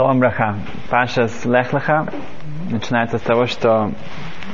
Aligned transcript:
Шалом 0.00 0.18
Браха. 0.18 0.54
Паша 0.88 1.28
с 1.28 1.44
Лехлаха 1.44 2.06
начинается 2.70 3.18
с 3.18 3.20
того, 3.20 3.44
что 3.44 3.92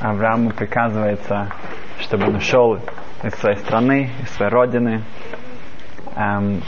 Аврааму 0.01 0.51
приказывается, 0.51 1.53
чтобы 2.01 2.27
он 2.27 2.35
ушел 2.35 2.81
из 3.23 3.33
своей 3.35 3.57
страны, 3.59 4.11
из 4.25 4.31
своей 4.31 4.51
родины 4.51 5.05
эм, 6.17 6.63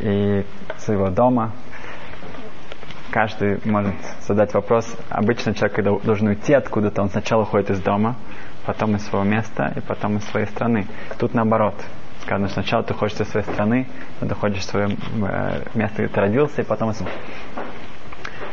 и 0.00 0.44
своего 0.78 1.10
дома. 1.10 1.52
Каждый 3.12 3.60
может 3.64 3.94
задать 4.22 4.54
вопрос. 4.54 4.92
Обычно 5.08 5.54
человек, 5.54 5.76
когда 5.76 5.96
должен 5.96 6.26
уйти 6.26 6.52
откуда-то, 6.52 7.02
он 7.02 7.10
сначала 7.10 7.42
уходит 7.42 7.70
из 7.70 7.80
дома, 7.80 8.16
потом 8.66 8.96
из 8.96 9.06
своего 9.06 9.24
места 9.24 9.72
и 9.76 9.80
потом 9.80 10.16
из 10.16 10.24
своей 10.24 10.46
страны. 10.48 10.88
Тут 11.20 11.32
наоборот. 11.32 11.76
Сказано, 12.22 12.48
сначала 12.48 12.82
ты 12.82 12.92
хочешь 12.92 13.20
из 13.20 13.28
своей 13.28 13.46
страны, 13.46 13.86
потом 14.18 14.36
ходишь 14.36 14.62
в 14.62 14.64
свое 14.64 14.88
э, 14.88 15.62
место, 15.74 16.02
где 16.02 16.08
ты 16.12 16.20
родился, 16.20 16.60
и 16.60 16.64
потом 16.64 16.90
из 16.90 17.00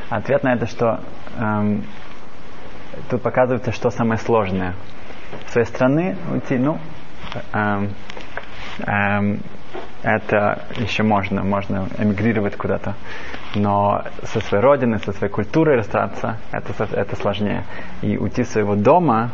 Ответ 0.09 0.43
на 0.43 0.53
это, 0.53 0.67
что 0.67 1.01
эм, 1.37 1.83
тут 3.09 3.21
показывается, 3.21 3.71
что 3.71 3.89
самое 3.89 4.17
сложное. 4.19 4.73
С 5.47 5.51
своей 5.53 5.67
страны 5.67 6.15
уйти, 6.31 6.57
ну, 6.57 6.79
эм, 7.53 7.89
эм, 8.85 9.41
это 10.03 10.63
еще 10.77 11.03
можно, 11.03 11.43
можно 11.43 11.87
эмигрировать 11.97 12.55
куда-то. 12.55 12.95
Но 13.55 14.03
со 14.23 14.39
своей 14.39 14.63
родины, 14.63 14.99
со 14.99 15.11
своей 15.11 15.31
культурой 15.31 15.75
расстаться, 15.75 16.37
это, 16.51 16.87
это 16.95 17.15
сложнее. 17.17 17.65
И 18.01 18.17
уйти 18.17 18.43
из 18.43 18.51
своего 18.51 18.75
дома, 18.75 19.31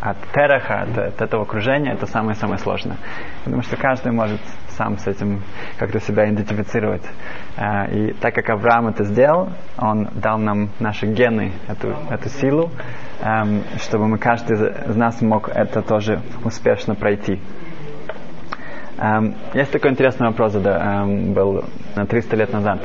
от 0.00 0.16
тераха, 0.32 0.82
от, 0.82 0.98
от 0.98 1.20
этого 1.20 1.42
окружения, 1.42 1.92
это 1.92 2.06
самое-самое 2.06 2.58
сложное. 2.58 2.98
Потому 3.44 3.62
что 3.62 3.76
каждый 3.76 4.12
может 4.12 4.40
сам 4.82 4.98
с 4.98 5.06
этим 5.06 5.42
как-то 5.78 6.00
себя 6.00 6.28
идентифицировать. 6.28 7.02
А, 7.56 7.84
и 7.86 8.12
так 8.14 8.34
как 8.34 8.50
Авраам 8.50 8.88
это 8.88 9.04
сделал, 9.04 9.50
он 9.78 10.08
дал 10.14 10.38
нам 10.38 10.70
наши 10.80 11.06
гены, 11.06 11.52
эту, 11.68 11.94
эту 12.10 12.28
силу, 12.28 12.70
эм, 13.22 13.62
чтобы 13.78 14.08
мы 14.08 14.18
каждый 14.18 14.56
из 14.56 14.96
нас 14.96 15.20
мог 15.22 15.48
это 15.48 15.82
тоже 15.82 16.20
успешно 16.44 16.94
пройти. 16.94 17.40
Эм, 18.98 19.34
есть 19.54 19.70
такой 19.70 19.92
интересный 19.92 20.28
вопрос, 20.28 20.52
да, 20.54 21.02
эм, 21.04 21.32
был 21.32 21.64
300 22.08 22.36
лет 22.36 22.52
назад. 22.52 22.80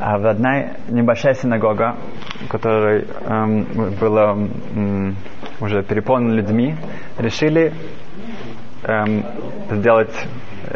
А 0.00 0.18
в 0.18 0.26
одной 0.26 0.70
небольшая 0.88 1.34
синагога, 1.34 1.96
которая 2.48 3.04
эм, 3.26 3.66
была 4.00 4.32
эм, 4.32 5.16
уже 5.60 5.82
переполнена 5.82 6.32
людьми, 6.32 6.74
решили 7.18 7.72
эм, 8.84 9.24
сделать 9.70 10.14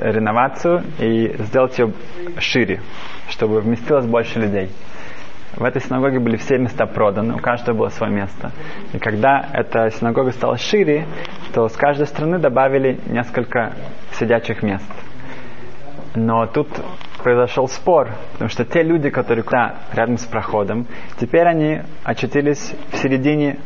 реновацию 0.01 0.83
и 0.99 1.35
сделать 1.39 1.79
ее 1.79 1.93
шире, 2.39 2.81
чтобы 3.29 3.61
вместилось 3.61 4.07
больше 4.07 4.39
людей. 4.39 4.71
В 5.57 5.65
этой 5.65 5.81
синагоге 5.83 6.21
были 6.21 6.37
все 6.37 6.59
места 6.59 6.87
проданы, 6.87 7.35
у 7.35 7.39
каждого 7.39 7.77
было 7.77 7.89
свое 7.89 8.13
место. 8.13 8.53
И 8.93 8.99
когда 8.99 9.45
эта 9.53 9.91
синагога 9.91 10.31
стала 10.31 10.57
шире, 10.57 11.07
то 11.53 11.69
с 11.69 11.77
каждой 11.77 12.07
страны 12.07 12.39
добавили 12.39 13.01
несколько 13.07 13.73
сидячих 14.13 14.63
мест. 14.63 14.89
Но 16.15 16.47
тут 16.47 16.69
произошел 17.23 17.69
спор, 17.69 18.11
потому 18.33 18.49
что 18.51 18.65
те 18.65 18.83
люди, 18.83 19.11
которые 19.11 19.45
да, 19.51 19.77
рядом 19.93 20.19
с 20.19 20.27
проходом, 20.27 20.87
теперь 21.19 21.47
они 21.47 21.81
очутились 22.05 22.75
в 22.93 22.97
середине 22.97 23.59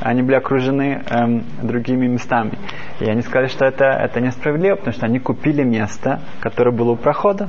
они 0.00 0.22
были 0.22 0.36
окружены 0.36 1.02
эм, 1.10 1.44
другими 1.62 2.06
местами. 2.06 2.52
И 3.00 3.08
они 3.08 3.22
сказали, 3.22 3.48
что 3.48 3.64
это, 3.64 3.84
это 3.84 4.20
несправедливо, 4.20 4.76
потому 4.76 4.92
что 4.92 5.06
они 5.06 5.18
купили 5.18 5.62
место, 5.62 6.20
которое 6.40 6.72
было 6.72 6.92
у 6.92 6.96
прохода. 6.96 7.48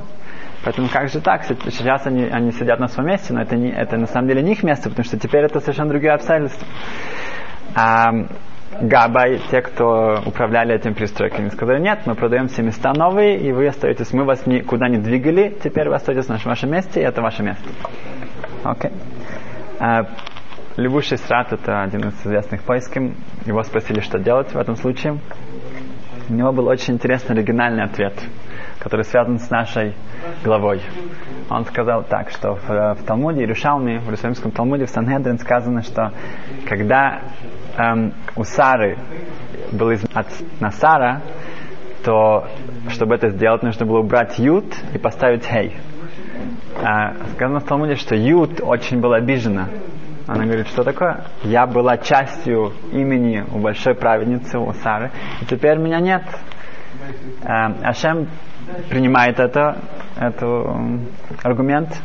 Поэтому 0.64 0.88
как 0.88 1.08
же 1.08 1.20
так? 1.20 1.44
Сейчас 1.44 2.06
они, 2.06 2.24
они 2.24 2.52
сидят 2.52 2.80
на 2.80 2.88
своем 2.88 3.10
месте, 3.10 3.32
но 3.32 3.40
это, 3.40 3.56
не, 3.56 3.70
это 3.70 3.96
на 3.96 4.06
самом 4.06 4.28
деле 4.28 4.42
не 4.42 4.52
их 4.52 4.62
место, 4.62 4.90
потому 4.90 5.04
что 5.04 5.18
теперь 5.18 5.44
это 5.44 5.60
совершенно 5.60 5.88
другие 5.88 6.12
обстоятельства. 6.12 6.66
А 7.74 8.10
Габай, 8.80 9.40
те, 9.50 9.62
кто 9.62 10.22
управляли 10.24 10.74
этими 10.74 10.92
пристройками, 10.92 11.48
сказали, 11.48 11.80
нет, 11.80 12.00
мы 12.06 12.14
продаем 12.14 12.48
все 12.48 12.62
места 12.62 12.92
новые, 12.92 13.38
и 13.38 13.52
вы 13.52 13.66
остаетесь, 13.66 14.12
мы 14.12 14.24
вас 14.24 14.46
никуда 14.46 14.88
не 14.88 14.98
двигали, 14.98 15.56
теперь 15.62 15.88
вы 15.88 15.96
остаетесь 15.96 16.28
на 16.28 16.38
вашем 16.44 16.70
месте, 16.70 17.00
и 17.00 17.04
это 17.04 17.20
ваше 17.20 17.42
место. 17.42 17.68
Окей. 18.64 18.90
Okay. 19.80 20.06
Левуший 20.80 21.18
Срат, 21.18 21.52
это 21.52 21.82
один 21.82 22.08
из 22.08 22.14
известных 22.24 22.62
поисков. 22.62 23.12
Его 23.44 23.62
спросили, 23.64 24.00
что 24.00 24.18
делать 24.18 24.54
в 24.54 24.56
этом 24.56 24.76
случае. 24.76 25.18
У 26.30 26.32
него 26.32 26.52
был 26.52 26.68
очень 26.68 26.94
интересный 26.94 27.36
оригинальный 27.36 27.84
ответ, 27.84 28.14
который 28.78 29.04
связан 29.04 29.38
с 29.38 29.50
нашей 29.50 29.92
главой. 30.42 30.80
Он 31.50 31.66
сказал 31.66 32.02
так, 32.04 32.30
что 32.30 32.54
в, 32.54 32.94
в 32.94 33.04
Талмуде 33.04 33.40
Иерушалме, 33.40 33.98
в 33.98 34.04
Иерусалимском 34.04 34.52
Талмуде, 34.52 34.86
в 34.86 34.88
Санхедрин 34.88 35.38
сказано, 35.38 35.82
что 35.82 36.12
когда 36.66 37.24
эм, 37.76 38.14
у 38.36 38.44
Сары 38.44 38.96
был 39.72 39.90
из, 39.90 40.02
от 40.14 40.28
Насара, 40.60 41.20
то 42.02 42.48
чтобы 42.88 43.16
это 43.16 43.28
сделать, 43.28 43.62
нужно 43.62 43.84
было 43.84 43.98
убрать 43.98 44.38
Ют 44.38 44.74
и 44.94 44.98
поставить 44.98 45.44
Хей. 45.44 45.76
А, 46.82 47.16
сказано 47.34 47.60
в 47.60 47.64
Талмуде, 47.64 47.96
что 47.96 48.14
Ют 48.14 48.62
очень 48.62 48.98
был 49.00 49.12
обижена 49.12 49.68
она 50.30 50.44
говорит, 50.44 50.68
что 50.68 50.84
такое? 50.84 51.24
Я 51.42 51.66
была 51.66 51.98
частью 51.98 52.72
имени 52.92 53.44
у 53.52 53.58
большой 53.58 53.96
праведницы, 53.96 54.60
у 54.60 54.72
Сары, 54.74 55.10
и 55.42 55.44
теперь 55.44 55.76
меня 55.76 55.98
нет. 55.98 56.22
Э, 57.42 57.72
Ашем 57.82 58.28
принимает 58.88 59.40
это, 59.40 59.78
это 60.16 60.46
аргумент. 61.42 62.00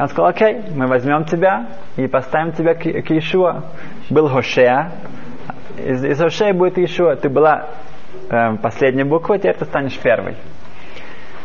Он 0.00 0.08
сказал, 0.08 0.30
окей, 0.30 0.60
мы 0.74 0.88
возьмем 0.88 1.24
тебя 1.24 1.68
и 1.96 2.08
поставим 2.08 2.50
тебя 2.50 2.74
к, 2.74 2.80
к 2.80 3.10
Иешуа. 3.10 3.66
Был 4.10 4.28
Хошея, 4.28 4.90
из, 5.76 6.04
из 6.04 6.18
Хошея 6.18 6.54
будет 6.54 6.78
Иешуа. 6.78 7.14
Ты 7.14 7.28
была 7.28 7.68
э, 8.28 8.56
последней 8.56 9.04
буквой, 9.04 9.38
теперь 9.38 9.54
ты 9.54 9.64
станешь 9.66 9.96
первой. 10.00 10.36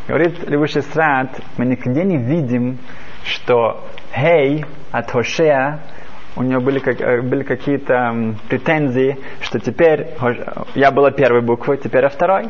Говорит 0.07 0.49
Левуши 0.49 0.81
Страт, 0.81 1.39
мы 1.57 1.65
нигде 1.67 2.03
не 2.03 2.17
видим, 2.17 2.79
что 3.23 3.85
Хей 4.11 4.65
от 4.91 5.11
Хошея 5.11 5.79
у 6.35 6.43
нее 6.43 6.59
были, 6.59 6.79
как, 6.79 6.99
э, 6.99 7.21
были 7.21 7.43
какие-то 7.43 8.35
претензии, 8.49 9.17
что 9.41 9.59
теперь 9.59 10.07
я 10.75 10.91
была 10.91 11.11
первой 11.11 11.41
буквой, 11.41 11.77
теперь 11.77 12.03
я 12.03 12.09
второй. 12.09 12.49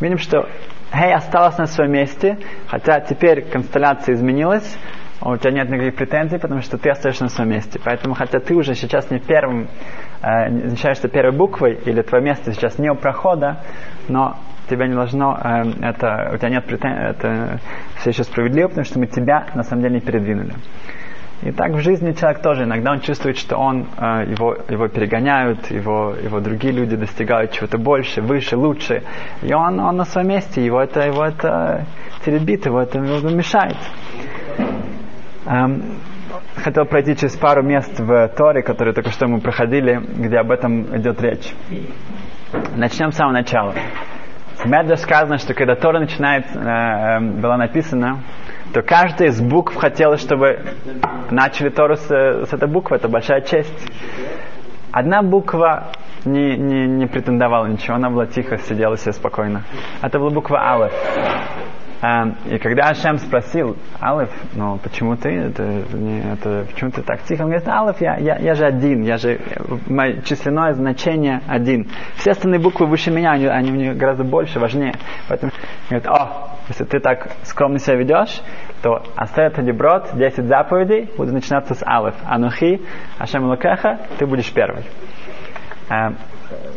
Видим, 0.00 0.18
что 0.18 0.48
Хей 0.92 1.14
осталась 1.14 1.56
на 1.58 1.66
своем 1.66 1.92
месте, 1.92 2.38
хотя 2.66 3.00
теперь 3.00 3.42
констелляция 3.42 4.14
изменилась, 4.14 4.78
а 5.20 5.30
у 5.30 5.36
тебя 5.36 5.52
нет 5.52 5.68
никаких 5.68 5.96
претензий, 5.96 6.38
потому 6.38 6.62
что 6.62 6.78
ты 6.78 6.90
остаешься 6.90 7.24
на 7.24 7.28
своем 7.28 7.50
месте. 7.50 7.78
Поэтому, 7.84 8.14
хотя 8.14 8.40
ты 8.40 8.54
уже 8.54 8.74
сейчас 8.74 9.10
не 9.10 9.18
первым, 9.18 9.68
э, 10.22 10.48
не 10.48 11.08
первой 11.08 11.36
буквой, 11.36 11.78
или 11.84 12.02
твое 12.02 12.24
место 12.24 12.52
сейчас 12.52 12.78
не 12.78 12.90
у 12.90 12.96
прохода, 12.96 13.58
но 14.08 14.36
тебя 14.68 14.86
не 14.86 14.94
должно, 14.94 15.36
э, 15.36 15.62
это, 15.82 16.30
у 16.32 16.38
тебя 16.38 16.48
нет 16.48 16.64
претензий, 16.64 17.10
это 17.10 17.60
все 17.96 18.10
еще 18.10 18.24
справедливо, 18.24 18.68
потому 18.68 18.84
что 18.84 18.98
мы 18.98 19.06
тебя 19.06 19.46
на 19.54 19.62
самом 19.62 19.82
деле 19.82 19.96
не 19.96 20.00
передвинули. 20.00 20.54
И 21.42 21.52
так 21.52 21.72
в 21.72 21.80
жизни 21.80 22.12
человек 22.12 22.42
тоже 22.42 22.64
иногда 22.64 22.92
он 22.92 23.00
чувствует, 23.00 23.38
что 23.38 23.56
он, 23.56 23.86
э, 23.96 24.26
его, 24.28 24.56
его 24.68 24.88
перегоняют, 24.88 25.70
его, 25.70 26.14
его 26.22 26.40
другие 26.40 26.74
люди 26.74 26.96
достигают 26.96 27.52
чего-то 27.52 27.78
больше, 27.78 28.20
выше, 28.20 28.56
лучше. 28.58 29.02
И 29.40 29.52
он, 29.54 29.80
он 29.80 29.96
на 29.96 30.04
своем 30.04 30.28
месте, 30.28 30.62
его 30.62 30.80
это, 30.82 31.00
его 31.00 31.24
это 31.24 31.86
теребит, 32.26 32.66
его 32.66 32.82
это 32.82 32.98
мешает. 32.98 33.76
Эм, 35.46 35.82
хотел 36.56 36.84
пройти 36.84 37.16
через 37.16 37.36
пару 37.36 37.62
мест 37.62 37.98
в 37.98 38.28
Торе, 38.36 38.62
которые 38.62 38.92
только 38.92 39.10
что 39.10 39.26
мы 39.26 39.40
проходили, 39.40 39.98
где 40.18 40.36
об 40.36 40.50
этом 40.50 40.94
идет 40.96 41.22
речь. 41.22 41.54
Начнем 42.76 43.12
с 43.12 43.16
самого 43.16 43.32
начала. 43.32 43.74
В 44.56 44.66
Медреш 44.66 44.98
сказано, 45.00 45.38
что 45.38 45.54
когда 45.54 45.74
Тора 45.74 46.00
начинает, 46.00 46.44
э, 46.54 46.58
э, 46.58 47.20
была 47.40 47.56
написана, 47.56 48.18
то 48.72 48.82
каждая 48.82 49.28
из 49.28 49.40
букв 49.40 49.74
хотела, 49.74 50.16
чтобы 50.16 50.60
начали 51.30 51.70
Тору 51.70 51.96
с, 51.96 52.06
с 52.06 52.52
этой 52.52 52.68
буквы. 52.68 52.96
Это 52.96 53.08
большая 53.08 53.40
честь. 53.40 53.90
Одна 54.92 55.22
буква 55.22 55.92
не, 56.24 56.56
не, 56.56 56.86
не 56.86 57.06
претендовала 57.06 57.66
ничего, 57.66 57.96
она 57.96 58.10
была 58.10 58.26
тихо, 58.26 58.58
сидела 58.58 58.96
себе 58.96 59.12
спокойно. 59.12 59.62
Это 60.02 60.18
была 60.18 60.30
буква 60.30 60.58
Алеф. 60.58 60.92
Um, 62.02 62.34
и 62.50 62.56
когда 62.58 62.84
Ашем 62.88 63.18
спросил, 63.18 63.76
Алеф, 64.00 64.30
ну 64.54 64.78
почему 64.78 65.16
ты, 65.16 65.28
это, 65.28 65.62
не, 65.92 66.32
это, 66.32 66.64
почему 66.72 66.90
ты 66.90 67.02
так 67.02 67.22
тихо? 67.24 67.42
Он 67.42 67.50
говорит, 67.50 67.68
Алеф, 67.68 68.00
я, 68.00 68.16
я, 68.16 68.36
я 68.38 68.54
же 68.54 68.64
один, 68.64 69.02
я 69.02 69.18
же, 69.18 69.38
мое 69.86 70.22
численное 70.22 70.72
значение 70.72 71.42
один. 71.46 71.88
Все 72.16 72.30
остальные 72.30 72.60
буквы 72.60 72.86
выше 72.86 73.10
меня, 73.10 73.32
они, 73.32 73.46
они 73.46 73.70
мне 73.70 73.92
гораздо 73.92 74.24
больше, 74.24 74.58
важнее. 74.58 74.94
Поэтому 75.28 75.52
говорит, 75.90 76.08
о, 76.08 76.49
если 76.70 76.84
ты 76.84 77.00
так 77.00 77.32
скромно 77.42 77.80
себя 77.80 77.96
ведешь, 77.96 78.40
то 78.80 79.02
Асерет 79.16 79.62
Деброд, 79.64 80.10
10 80.14 80.46
заповедей, 80.46 81.10
будут 81.16 81.34
начинаться 81.34 81.74
с 81.74 81.82
Алеф. 81.84 82.14
Анухи, 82.24 82.80
Ашем 83.18 83.44
Лукеха, 83.44 83.98
ты 84.18 84.26
будешь 84.26 84.52
первый. 84.52 84.84
Uh, 85.88 86.14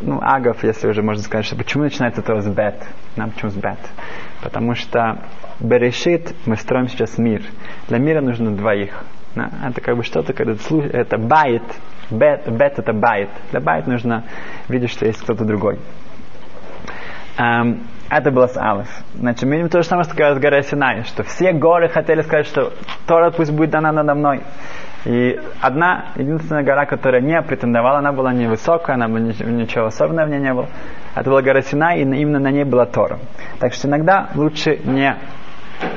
ну, 0.02 0.18
агов, 0.20 0.64
если 0.64 0.88
уже 0.88 1.00
можно 1.02 1.22
сказать, 1.22 1.46
что 1.46 1.54
почему 1.54 1.84
начинается 1.84 2.20
это 2.20 2.40
с 2.40 2.48
бет? 2.48 2.84
Нам 3.14 3.30
почему 3.30 3.52
с 3.52 3.54
бет? 3.54 3.78
Потому 4.42 4.74
что 4.74 5.20
Берешит 5.60 6.34
мы 6.46 6.56
строим 6.56 6.88
сейчас 6.88 7.16
мир. 7.16 7.42
Для 7.86 7.98
мира 7.98 8.20
нужно 8.20 8.50
двоих. 8.50 9.04
Да? 9.36 9.48
Это 9.68 9.80
как 9.80 9.96
бы 9.96 10.02
что-то, 10.02 10.32
когда 10.32 10.54
это 10.92 11.18
בית, 11.18 11.62
бет, 12.10 12.50
бет 12.50 12.78
это 12.80 12.92
בית. 12.92 13.30
Для 13.52 13.60
בית 13.60 13.86
нужно 13.86 14.24
видеть, 14.68 14.90
что 14.90 15.06
есть 15.06 15.22
кто-то 15.22 15.44
другой. 15.44 15.78
Um, 17.38 17.82
это 18.18 18.30
было 18.30 18.46
с 18.46 18.56
Алиф. 18.56 18.88
Значит, 19.14 19.42
мы 19.44 19.56
видим 19.56 19.68
то 19.68 19.82
же 19.82 19.88
самое, 19.88 20.04
что 20.04 20.14
с 20.14 20.38
горой 20.38 20.62
Синай, 20.62 21.04
что 21.04 21.22
все 21.24 21.52
горы 21.52 21.88
хотели 21.88 22.22
сказать, 22.22 22.46
что 22.46 22.72
Тора 23.06 23.30
пусть 23.30 23.52
будет 23.52 23.70
дана 23.70 23.92
надо 23.92 24.14
мной. 24.14 24.42
И 25.04 25.38
одна, 25.60 26.06
единственная 26.16 26.62
гора, 26.62 26.86
которая 26.86 27.20
не 27.20 27.40
претендовала, 27.42 27.98
она 27.98 28.12
была 28.12 28.32
невысокая, 28.32 28.96
она 28.96 29.08
была 29.08 29.18
ничего 29.18 29.86
особенного 29.86 30.26
в 30.26 30.30
ней 30.30 30.40
не 30.40 30.54
было. 30.54 30.68
Это 31.14 31.28
была 31.28 31.42
гора 31.42 31.60
Синай, 31.60 31.98
и 31.98 32.02
именно 32.02 32.38
на 32.38 32.50
ней 32.50 32.64
была 32.64 32.86
Тора. 32.86 33.18
Так 33.58 33.74
что 33.74 33.88
иногда 33.88 34.30
лучше 34.34 34.78
не 34.84 35.16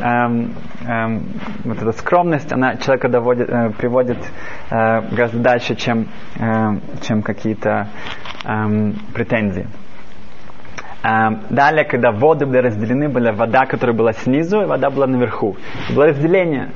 эм, 0.02 0.54
эм, 0.86 1.24
вот 1.64 1.81
эта 1.81 1.92
скромность, 1.94 2.52
она 2.52 2.75
человека 2.78 3.10
доводит, 3.10 3.50
э, 3.50 3.69
приводит 3.78 4.18
э, 4.69 5.02
гораздо 5.12 5.40
дальше, 5.40 5.75
чем, 5.75 6.08
э, 6.40 6.78
чем 7.02 7.22
какие-то 7.22 7.88
э, 8.44 8.92
претензии. 9.14 9.68
Далее, 11.50 11.86
когда 11.86 12.12
воды 12.12 12.45
были 12.45 12.57
разделены, 12.57 13.07
была 13.07 13.31
вода, 13.31 13.65
которая 13.65 13.95
была 13.95 14.12
снизу, 14.12 14.62
и 14.62 14.65
вода 14.65 14.89
была 14.89 15.07
наверху. 15.07 15.56
было 15.95 16.07
разделение. 16.07 16.71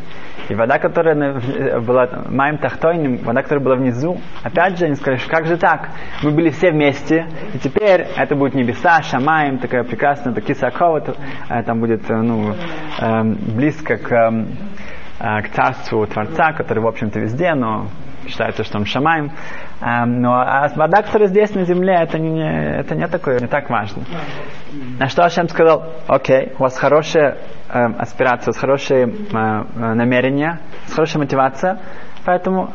И 0.49 0.55
вода, 0.55 0.79
которая 0.79 1.39
была 1.79 2.09
моим 2.29 2.57
тахтойным, 2.57 3.17
вода, 3.17 3.41
которая 3.41 3.63
была 3.63 3.75
внизу, 3.75 4.17
опять 4.43 4.77
же, 4.77 4.85
они 4.85 4.95
сказали, 4.95 5.19
как 5.27 5.45
же 5.45 5.57
так? 5.57 5.89
Мы 6.23 6.31
были 6.31 6.49
все 6.49 6.71
вместе, 6.71 7.25
и 7.53 7.59
теперь 7.59 8.07
это 8.17 8.35
будет 8.35 8.53
небеса, 8.53 9.01
шамаем, 9.01 9.59
такая 9.59 9.83
прекрасная, 9.83 10.33
такие 10.33 10.55
сакова, 10.55 11.03
э, 11.49 11.63
там 11.63 11.79
будет 11.79 12.09
э, 12.09 12.15
ну, 12.15 12.55
эм, 12.99 13.37
близко 13.55 13.97
к, 13.97 14.11
эм, 14.11 14.47
э, 15.19 15.41
к 15.41 15.49
царству 15.49 16.05
Творца, 16.07 16.53
который, 16.53 16.79
в 16.79 16.87
общем-то, 16.87 17.19
везде, 17.19 17.53
но 17.53 17.87
считается, 18.27 18.63
что 18.63 18.77
он 18.77 18.85
шамаем. 18.85 19.31
Эм, 19.81 20.21
но 20.21 20.33
а 20.33 20.69
вода, 20.75 21.01
которая 21.01 21.27
здесь 21.27 21.53
на 21.55 21.65
земле, 21.65 21.95
это 22.01 22.19
не, 22.19 22.79
это 22.79 22.95
не 22.95 23.07
такое, 23.07 23.39
не 23.39 23.47
так 23.47 23.69
важно. 23.69 24.03
На 24.99 25.07
что 25.09 25.23
Ашем 25.23 25.49
сказал, 25.49 25.85
окей, 26.07 26.53
у 26.57 26.63
вас 26.63 26.77
хорошая 26.77 27.37
э, 27.69 27.85
аспирация, 27.97 28.51
у 28.51 28.53
вас 28.53 28.57
хорошие 28.57 29.07
э, 29.07 29.11
э, 29.31 29.93
намерения, 29.93 30.59
хорошая 30.93 31.21
мотивация, 31.21 31.79
поэтому 32.25 32.71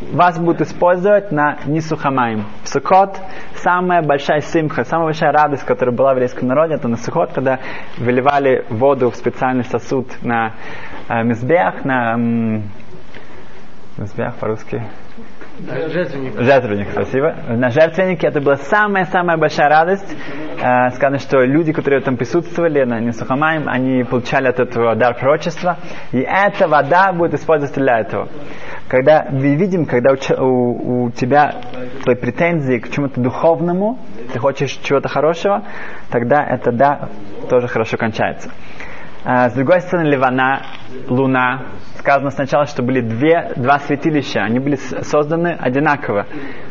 вас 0.00 0.38
будут 0.38 0.62
использовать 0.62 1.30
на 1.30 1.58
Нисухамаем. 1.66 2.46
В 2.62 2.68
Сукот 2.68 3.20
самая 3.56 4.02
большая 4.02 4.40
симха, 4.40 4.84
самая 4.84 5.06
большая 5.06 5.32
радость, 5.32 5.64
которая 5.64 5.94
была 5.94 6.12
в 6.12 6.16
еврейском 6.16 6.48
народе, 6.48 6.74
это 6.74 6.88
на 6.88 6.96
Сукот, 6.96 7.32
когда 7.32 7.58
выливали 7.98 8.64
воду 8.70 9.10
в 9.10 9.16
специальный 9.16 9.64
сосуд 9.64 10.06
на 10.22 10.54
э, 11.08 11.22
мизбех, 11.22 11.84
на 11.84 12.16
э, 14.00 14.02
мизбех 14.02 14.34
по-русски, 14.36 14.82
Жертвенник. 15.66 16.40
Жертвенник, 16.40 16.88
спасибо. 16.90 17.34
На 17.48 17.70
жертвеннике 17.70 18.26
это 18.26 18.40
была 18.40 18.56
самая-самая 18.56 19.36
большая 19.36 19.68
радость. 19.68 20.16
Э, 20.60 20.90
сказано, 20.90 21.18
что 21.18 21.42
люди, 21.42 21.72
которые 21.72 22.00
там 22.00 22.16
присутствовали 22.16 22.82
на 22.84 23.00
Нисухамаем, 23.00 23.68
они 23.68 24.04
получали 24.04 24.48
от 24.48 24.58
этого 24.58 24.94
дар 24.96 25.14
пророчества. 25.14 25.76
И 26.12 26.20
эта 26.20 26.66
вода 26.66 27.12
будет 27.12 27.34
использоваться 27.34 27.80
для 27.80 28.00
этого. 28.00 28.28
Когда 28.88 29.26
мы 29.30 29.54
видим, 29.56 29.84
когда 29.84 30.12
у, 30.12 30.44
у, 30.44 31.04
у 31.04 31.10
тебя 31.10 31.56
твои 32.02 32.16
претензии 32.16 32.78
к 32.78 32.90
чему-то 32.90 33.20
духовному, 33.20 33.98
ты 34.32 34.38
хочешь 34.38 34.72
чего-то 34.82 35.08
хорошего, 35.08 35.64
тогда 36.10 36.42
это 36.42 36.72
да 36.72 37.08
тоже 37.48 37.68
хорошо 37.68 37.96
кончается. 37.96 38.50
А, 39.22 39.50
с 39.50 39.52
другой 39.52 39.80
стороны, 39.82 40.08
Ливана, 40.08 40.62
Луна, 41.08 41.66
сказано 41.98 42.30
сначала, 42.30 42.64
что 42.64 42.82
были 42.82 43.02
две, 43.02 43.52
два 43.56 43.78
святилища, 43.78 44.40
они 44.40 44.58
были 44.58 44.76
созданы 44.76 45.56
одинаково. 45.60 46.26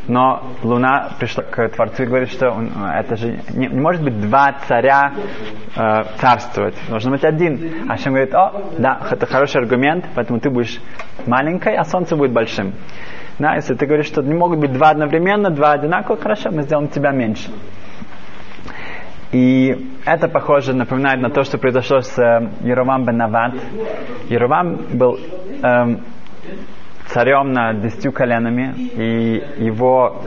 Но 0.07 0.43
Луна 0.63 1.11
пришла 1.19 1.43
к 1.43 1.69
Творцу 1.69 2.03
и 2.03 2.05
говорит, 2.07 2.29
что 2.29 2.49
он, 2.49 2.71
это 2.91 3.15
же 3.15 3.39
не, 3.53 3.67
не 3.67 3.79
может 3.79 4.03
быть 4.03 4.19
два 4.19 4.55
царя 4.67 5.13
э, 5.75 6.03
царствовать. 6.17 6.75
Должен 6.89 7.11
быть 7.11 7.23
один. 7.23 7.85
А 7.87 7.97
Шем 7.97 8.13
говорит, 8.13 8.33
о, 8.33 8.71
да, 8.79 8.99
это 9.11 9.27
хороший 9.27 9.61
аргумент, 9.61 10.05
поэтому 10.15 10.39
ты 10.39 10.49
будешь 10.49 10.79
маленькой, 11.27 11.75
а 11.75 11.83
Солнце 11.83 12.15
будет 12.15 12.31
большим. 12.31 12.73
Да, 13.37 13.53
если 13.55 13.75
ты 13.75 13.85
говоришь, 13.85 14.07
что 14.07 14.21
не 14.23 14.33
могут 14.33 14.59
быть 14.59 14.73
два 14.73 14.89
одновременно, 14.89 15.51
два 15.51 15.73
одинаково, 15.73 16.17
хорошо, 16.17 16.49
мы 16.51 16.63
сделаем 16.63 16.89
тебя 16.89 17.11
меньше. 17.11 17.51
И 19.31 19.87
это 20.05 20.27
похоже, 20.27 20.73
напоминает 20.73 21.21
на 21.21 21.29
то, 21.29 21.43
что 21.43 21.57
произошло 21.59 22.01
с 22.01 22.17
э, 22.17 22.49
Еровам 22.63 23.05
бен 23.05 23.17
Нават. 23.17 23.53
Еровам 24.27 24.77
был 24.93 25.19
эм, 25.61 26.03
царем 27.09 27.51
над 27.51 27.81
десятью 27.81 28.11
коленами, 28.11 28.73
и 28.77 29.43
его 29.57 30.21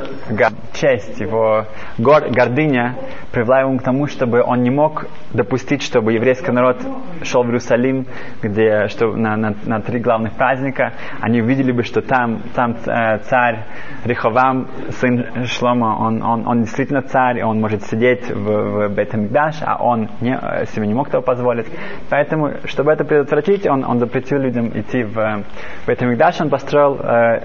честь, 0.75 1.21
его 1.21 1.65
гор, 1.99 2.29
гордыня 2.31 2.97
привела 3.31 3.61
его 3.61 3.77
к 3.79 3.83
тому, 3.83 4.07
чтобы 4.09 4.43
он 4.43 4.63
не 4.63 4.71
мог 4.71 5.07
допустить, 5.33 5.83
чтобы 5.83 6.13
еврейский 6.13 6.51
народ 6.51 6.79
шел 7.23 7.43
в 7.43 7.47
Иерусалим, 7.47 8.07
где 8.43 8.89
что, 8.89 9.15
на, 9.17 9.37
на, 9.37 9.55
на 9.65 9.81
три 9.81 10.01
главных 10.01 10.33
праздника. 10.35 10.93
Они 11.21 11.41
увидели 11.41 11.73
бы, 11.73 11.85
что 11.85 12.03
там, 12.03 12.43
там 12.55 12.77
э, 12.87 13.19
царь 13.19 13.65
Риховам, 14.05 14.69
сын 14.91 15.47
Шлома, 15.47 15.97
он, 16.01 16.23
он, 16.23 16.47
он 16.47 16.63
действительно 16.63 17.03
царь, 17.03 17.43
он 17.43 17.61
может 17.61 17.85
сидеть 17.85 18.29
в, 18.29 18.89
в 18.89 18.89
Бетамикдаш, 18.89 19.57
а 19.63 19.77
он 19.83 20.09
не, 20.21 20.37
э, 20.37 20.67
себе 20.67 20.87
не 20.87 20.95
мог 20.95 21.09
этого 21.09 21.23
позволить. 21.23 21.67
Поэтому, 22.11 22.51
чтобы 22.65 22.93
это 22.93 23.05
предотвратить, 23.05 23.67
он, 23.67 23.85
он 23.85 23.99
запретил 24.01 24.39
людям 24.39 24.69
идти 24.69 25.05
в, 25.05 25.15
в 25.15 25.89
Бетамикдаш, 25.89 26.41
он 26.41 26.51
построил 26.51 26.72
построил 26.73 26.99
э, 27.01 27.41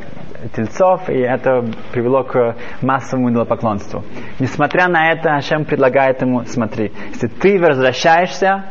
тельцов, 0.55 1.09
и 1.09 1.19
это 1.19 1.65
привело 1.91 2.23
к 2.23 2.55
массовому 2.81 3.29
идолопоклонству. 3.29 4.03
Несмотря 4.39 4.87
на 4.87 5.11
это, 5.11 5.35
Ашем 5.35 5.65
предлагает 5.65 6.21
ему, 6.21 6.45
смотри, 6.45 6.91
если 7.09 7.27
ты 7.27 7.59
возвращаешься, 7.59 8.63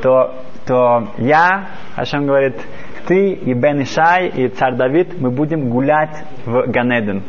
то, 0.00 0.36
то 0.66 1.08
я, 1.18 1.68
Ашем 1.96 2.26
говорит, 2.26 2.60
ты 3.06 3.32
и 3.32 3.54
Бен 3.54 3.82
Ишай, 3.82 4.28
и 4.28 4.48
царь 4.48 4.76
Давид, 4.76 5.20
мы 5.20 5.30
будем 5.30 5.68
гулять 5.68 6.24
в 6.44 6.66
Ганеден. 6.68 7.22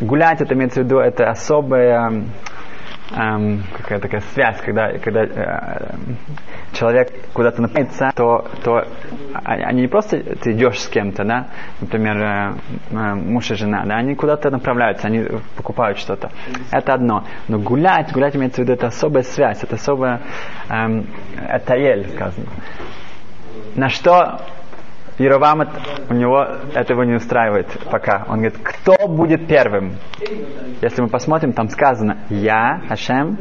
Гулять, 0.00 0.40
это 0.40 0.54
имеется 0.54 0.80
в 0.80 0.84
виду, 0.84 0.98
это 0.98 1.28
особая 1.30 2.24
эм, 3.12 3.62
какая 3.76 3.98
такая 4.00 4.20
связь, 4.32 4.60
когда, 4.60 4.92
когда 4.98 5.24
э, 5.24 5.94
человек 6.72 7.12
куда-то 7.32 7.62
направляется, 7.62 8.10
то, 8.14 8.46
то 8.62 8.86
они 9.44 9.82
не 9.82 9.88
просто 9.88 10.18
ты 10.36 10.52
идешь 10.52 10.80
с 10.80 10.88
кем-то, 10.88 11.24
да, 11.24 11.48
например, 11.80 12.16
э, 12.16 12.54
э, 12.90 13.14
муж 13.14 13.50
и 13.50 13.54
жена, 13.54 13.84
да, 13.84 13.96
они 13.96 14.14
куда-то 14.14 14.50
направляются, 14.50 15.06
они 15.06 15.24
покупают 15.56 15.98
что-то. 15.98 16.30
Это 16.70 16.94
одно. 16.94 17.24
Но 17.48 17.58
гулять, 17.58 18.12
гулять 18.12 18.36
имеется 18.36 18.60
в 18.60 18.64
виду, 18.64 18.72
это 18.74 18.88
особая 18.88 19.22
связь, 19.22 19.62
это 19.62 19.76
особая, 19.76 20.20
эм, 20.68 21.06
это 21.48 21.74
ель, 21.76 22.08
сказано. 22.10 22.46
На 23.76 23.88
что 23.88 24.40
Яровам, 25.18 25.68
у 26.08 26.14
него 26.14 26.46
этого 26.74 27.02
не 27.02 27.14
устраивает 27.14 27.66
пока. 27.90 28.24
Он 28.28 28.36
говорит, 28.36 28.58
кто 28.62 29.08
будет 29.08 29.48
первым? 29.48 29.96
Если 30.80 31.02
мы 31.02 31.08
посмотрим, 31.08 31.52
там 31.52 31.68
сказано, 31.68 32.18
я, 32.30 32.82
Хашем, 32.88 33.36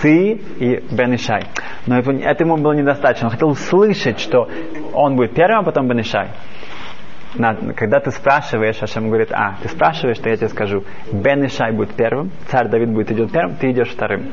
ты 0.00 0.32
и 0.32 0.84
Бен 0.90 1.14
Ишай. 1.14 1.44
Но 1.86 1.98
это, 1.98 2.44
ему 2.44 2.56
было 2.56 2.72
недостаточно. 2.72 3.28
Он 3.28 3.32
хотел 3.32 3.50
услышать, 3.50 4.18
что 4.18 4.48
он 4.92 5.14
будет 5.14 5.32
первым, 5.34 5.60
а 5.60 5.62
потом 5.62 5.86
Бен 5.86 6.00
Ишай. 6.00 6.30
когда 7.76 8.00
ты 8.00 8.10
спрашиваешь, 8.10 8.78
Хашем 8.78 9.06
говорит, 9.06 9.30
а, 9.30 9.56
ты 9.62 9.68
спрашиваешь, 9.68 10.18
то 10.18 10.28
я 10.28 10.36
тебе 10.36 10.48
скажу, 10.48 10.82
Бен 11.12 11.46
Ишай 11.46 11.70
будет 11.70 11.94
первым, 11.94 12.32
царь 12.48 12.68
Давид 12.68 12.88
будет 12.88 13.12
идет 13.12 13.30
первым, 13.30 13.54
ты 13.54 13.70
идешь 13.70 13.90
вторым. 13.90 14.32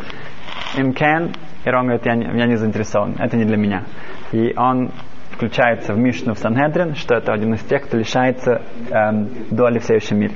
Имкен, 0.76 1.32
и 1.64 1.70
он 1.70 1.84
говорит, 1.84 2.06
я 2.08 2.16
не, 2.16 2.26
я 2.40 2.48
не 2.48 2.56
заинтересован, 2.56 3.18
это 3.20 3.38
не 3.38 3.46
для 3.46 3.58
меня. 3.58 3.84
И 4.32 4.54
он 4.58 4.92
включается 5.38 5.94
в 5.94 6.00
Мишну 6.00 6.34
в 6.34 6.40
Сангедрин, 6.40 6.96
что 6.96 7.14
это 7.14 7.32
один 7.32 7.54
из 7.54 7.62
тех, 7.62 7.84
кто 7.84 7.96
лишается 7.96 8.64
эм, 8.90 9.30
доли 9.52 9.78
в 9.78 9.84
следующем 9.84 10.18
мире. 10.20 10.34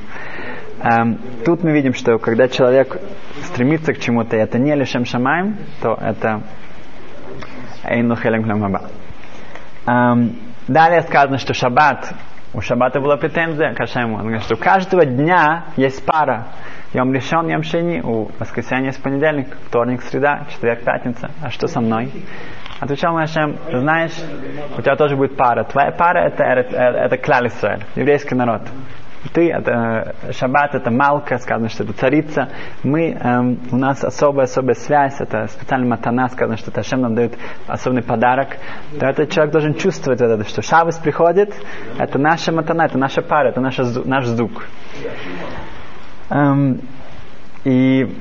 Эм, 0.84 1.18
тут 1.44 1.64
мы 1.64 1.72
видим, 1.72 1.96
что 1.96 2.20
когда 2.20 2.48
человек 2.48 3.02
стремится 3.46 3.94
к 3.94 4.00
чему-то, 4.00 4.38
и 4.38 4.40
это 4.40 4.60
не 4.60 4.76
лишем 4.76 5.06
шамаем, 5.06 5.58
то 5.82 5.98
это 6.00 6.44
эйну 7.84 8.16
хелем 8.16 8.46
эм, 9.88 10.36
Далее 10.68 11.02
сказано, 11.02 11.40
что 11.40 11.56
шаббат, 11.56 12.14
у 12.54 12.62
шаббата 12.62 13.00
была 13.00 13.18
претензия 13.18 13.74
к 13.74 13.80
Ашему. 13.80 14.18
Он 14.18 14.22
говорит, 14.22 14.44
что 14.44 14.54
у 14.54 14.58
каждого 14.58 15.04
дня 15.04 15.66
есть 15.78 16.06
пара. 16.06 16.50
Йом 16.94 17.12
решен, 17.12 17.48
йом 17.48 18.06
у 18.06 18.30
воскресенья 18.38 18.88
есть 18.88 19.02
понедельник, 19.02 19.48
вторник, 19.68 20.04
среда, 20.04 20.46
четверг, 20.52 20.84
пятница. 20.84 21.32
А 21.42 21.50
что 21.50 21.68
со 21.68 21.82
мной? 21.82 22.12
Отвечал 22.82 23.14
Машем, 23.14 23.58
знаешь, 23.72 24.14
у 24.76 24.82
тебя 24.82 24.96
тоже 24.96 25.16
будет 25.16 25.38
пара. 25.38 25.64
Твоя 25.66 25.92
пара 25.92 26.26
это, 26.26 26.44
это, 26.44 26.76
это 26.76 27.18
Клал 27.18 27.46
Исраэль, 27.46 27.84
еврейский 27.96 28.34
народ. 28.34 28.64
ты, 29.34 29.52
это, 29.52 30.16
шаббат 30.32 30.74
это 30.74 30.90
малка, 30.90 31.38
сказано, 31.38 31.70
что 31.70 31.84
это 31.84 31.94
царица. 31.94 32.50
Мы, 32.82 33.12
эм, 33.12 33.60
у 33.72 33.78
нас 33.78 34.04
особая-особая 34.04 34.74
связь, 34.74 35.22
это 35.22 35.46
специальная 35.46 35.90
матана, 35.90 36.28
сказано, 36.30 36.58
что 36.58 36.72
это 36.72 36.80
Ашем 36.80 37.02
нам 37.02 37.14
дает 37.14 37.38
особенный 37.68 38.02
подарок. 38.02 38.58
То 39.00 39.06
этот 39.06 39.30
человек 39.30 39.52
должен 39.54 39.76
чувствовать 39.76 40.20
это, 40.20 40.44
что 40.46 40.64
Шаббас 40.64 40.98
приходит, 40.98 41.54
это 42.00 42.18
наша 42.18 42.52
матана, 42.52 42.88
это 42.88 42.98
наша 42.98 43.22
пара, 43.22 43.50
это 43.50 43.62
наша, 43.62 43.84
наш 44.06 44.26
звук. 44.26 44.66
Эм, 46.32 46.82
и 47.64 48.18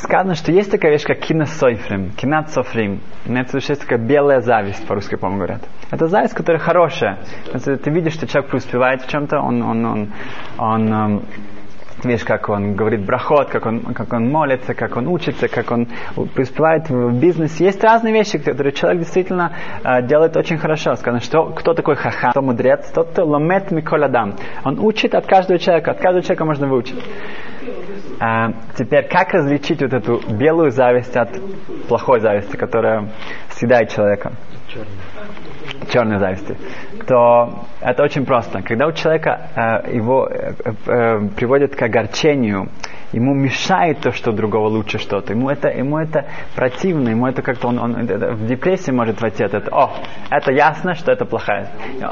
сказано, 0.00 0.34
что 0.34 0.52
есть 0.52 0.70
такая 0.70 0.92
вещь, 0.92 1.04
как 1.04 1.18
киносойфрим, 1.20 2.10
кинат-софрим. 2.12 3.00
Это 3.26 3.56
есть 3.58 3.80
такая 3.80 3.98
белая 3.98 4.40
зависть, 4.40 4.86
по-русски, 4.86 5.16
по-моему, 5.16 5.44
говорят. 5.44 5.62
Это 5.90 6.06
зависть, 6.06 6.34
которая 6.34 6.60
хорошая. 6.60 7.18
Если 7.52 7.76
ты 7.76 7.90
видишь, 7.90 8.14
что 8.14 8.26
человек 8.26 8.50
преуспевает 8.50 9.02
в 9.02 9.08
чем-то, 9.08 9.40
он, 9.40 9.62
он, 9.62 9.84
он, 9.84 10.12
он, 10.58 10.92
он 10.92 11.22
видишь, 12.04 12.24
как 12.24 12.48
он 12.48 12.74
говорит 12.74 13.04
брахот, 13.04 13.48
как 13.48 13.66
он, 13.66 13.80
как 13.94 14.12
он 14.12 14.30
молится, 14.30 14.74
как 14.74 14.96
он 14.96 15.06
учится, 15.06 15.48
как 15.48 15.70
он 15.70 15.86
преуспевает 16.34 16.88
в 16.88 17.18
бизнесе. 17.18 17.64
Есть 17.64 17.82
разные 17.82 18.12
вещи, 18.12 18.38
которые 18.38 18.72
человек 18.72 19.00
действительно 19.00 19.52
э, 19.84 20.02
делает 20.06 20.36
очень 20.36 20.58
хорошо. 20.58 20.94
Сказано, 20.94 21.20
что 21.20 21.46
кто 21.50 21.74
такой 21.74 21.96
хаха, 21.96 22.30
кто 22.30 22.42
мудрец, 22.42 22.90
тот, 22.90 23.10
кто 23.10 23.24
ломет 23.24 23.70
миколядам. 23.70 24.34
Он 24.64 24.78
учит 24.78 25.14
от 25.14 25.26
каждого 25.26 25.58
человека, 25.58 25.92
от 25.92 25.98
каждого 25.98 26.22
человека 26.22 26.44
можно 26.44 26.66
выучить. 26.66 27.02
А, 28.22 28.52
теперь, 28.76 29.08
как 29.08 29.32
различить 29.32 29.80
вот 29.80 29.94
эту 29.94 30.20
белую 30.36 30.70
зависть 30.72 31.16
от 31.16 31.30
плохой 31.88 32.20
зависти, 32.20 32.54
которая 32.54 33.08
съедает 33.48 33.88
человека? 33.88 34.32
Черной 35.90 36.18
зависти. 36.18 36.54
То 37.06 37.64
это 37.80 38.02
очень 38.02 38.26
просто. 38.26 38.60
Когда 38.62 38.86
у 38.86 38.92
человека 38.92 39.82
э, 39.86 39.96
его 39.96 40.28
э, 40.28 40.52
э, 40.86 41.28
приводит 41.34 41.74
к 41.74 41.80
огорчению, 41.82 42.68
ему 43.12 43.34
мешает 43.34 44.00
то, 44.00 44.12
что 44.12 44.32
другого 44.32 44.68
лучше 44.68 44.98
что-то. 44.98 45.32
Ему 45.32 45.50
это, 45.50 45.68
ему 45.68 45.98
это 45.98 46.26
противно, 46.54 47.10
ему 47.10 47.26
это 47.26 47.42
как-то 47.42 47.68
он, 47.68 47.78
он 47.78 48.06
в 48.06 48.46
депрессии 48.46 48.90
может 48.90 49.20
войти 49.20 49.44
от 49.44 49.54
этого. 49.54 49.84
О, 49.84 49.92
это 50.30 50.52
ясно, 50.52 50.94
что 50.94 51.12
это 51.12 51.24
плохая. 51.24 51.68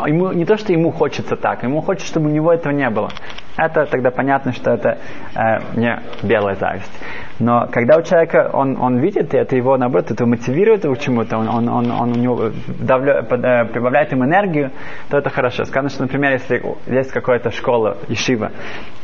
Ему, 0.06 0.32
не 0.32 0.44
то, 0.44 0.56
что 0.56 0.72
ему 0.72 0.90
хочется 0.90 1.36
так, 1.36 1.62
ему 1.62 1.80
хочется, 1.80 2.08
чтобы 2.08 2.28
у 2.28 2.32
него 2.32 2.52
этого 2.52 2.72
не 2.72 2.88
было. 2.90 3.10
Это 3.56 3.86
тогда 3.86 4.10
понятно, 4.10 4.52
что 4.52 4.70
это 4.70 4.98
э, 5.34 5.58
не 5.76 6.00
белая 6.22 6.54
зависть. 6.54 6.92
Но 7.38 7.68
когда 7.70 7.96
у 7.96 8.02
человека, 8.02 8.50
он, 8.52 8.76
он 8.80 8.98
видит, 8.98 9.32
это 9.32 9.54
его, 9.54 9.76
наоборот, 9.76 10.10
это 10.10 10.26
мотивирует 10.26 10.84
его 10.84 10.94
к 10.94 10.98
чему-то, 10.98 11.38
он, 11.38 11.48
он, 11.48 11.68
он, 11.68 11.90
он 11.90 12.12
у 12.12 12.16
него 12.16 12.50
давля, 12.80 13.20
э, 13.20 13.64
прибавляет 13.66 14.12
им 14.12 14.24
энергию, 14.24 14.72
то 15.08 15.18
это 15.18 15.30
хорошо. 15.30 15.64
Сказано, 15.64 15.88
что, 15.88 16.02
например, 16.02 16.32
если 16.32 16.62
есть 16.86 17.12
какая-то 17.12 17.50
школа, 17.50 17.98
ешива, 18.08 18.50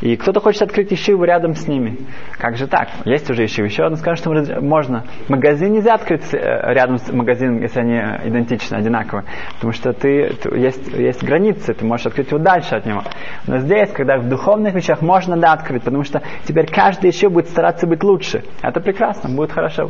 и 0.01 0.17
кто-то 0.17 0.41
хочет 0.41 0.63
открыть 0.63 0.91
ешиву 0.91 1.23
рядом 1.23 1.55
с 1.55 1.67
ними, 1.67 1.97
как 2.37 2.57
же 2.57 2.67
так? 2.67 2.89
Есть 3.05 3.29
уже 3.29 3.43
ешива. 3.43 3.65
Еще 3.65 3.83
одно 3.83 3.97
скажет, 3.97 4.19
что 4.19 4.61
можно. 4.61 5.03
Магазин 5.29 5.71
нельзя 5.71 5.93
открыть 5.93 6.33
э, 6.33 6.37
рядом 6.73 6.97
с 6.97 7.11
магазином, 7.11 7.61
если 7.61 7.79
они 7.79 7.97
идентичны, 8.29 8.75
одинаковые. 8.75 9.25
Потому 9.55 9.71
что 9.71 9.93
ты, 9.93 10.33
ты, 10.41 10.57
есть, 10.57 10.87
есть 10.91 11.23
границы, 11.23 11.73
ты 11.73 11.85
можешь 11.85 12.07
открыть 12.07 12.31
его 12.31 12.39
дальше 12.39 12.75
от 12.75 12.85
него. 12.85 13.01
Но 13.47 13.59
здесь, 13.59 13.91
когда 13.91 14.17
в 14.17 14.27
духовных 14.27 14.73
вещах 14.73 15.01
можно 15.01 15.37
да 15.37 15.53
открыть, 15.53 15.83
потому 15.83 16.03
что 16.03 16.21
теперь 16.43 16.69
каждый 16.69 17.07
еще 17.07 17.29
будет 17.29 17.47
стараться 17.47 17.87
быть 17.87 18.03
лучше 18.03 18.24
лучше. 18.25 18.43
Это 18.61 18.79
прекрасно, 18.79 19.29
будет 19.29 19.51
хорошо. 19.51 19.89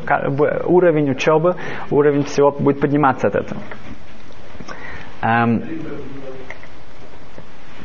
Уровень 0.66 1.12
учебы, 1.12 1.56
уровень 1.92 2.24
всего 2.24 2.52
будет 2.52 2.80
подниматься 2.80 3.28
от 3.28 3.36
этого. 3.36 3.62
Эм, 5.22 5.64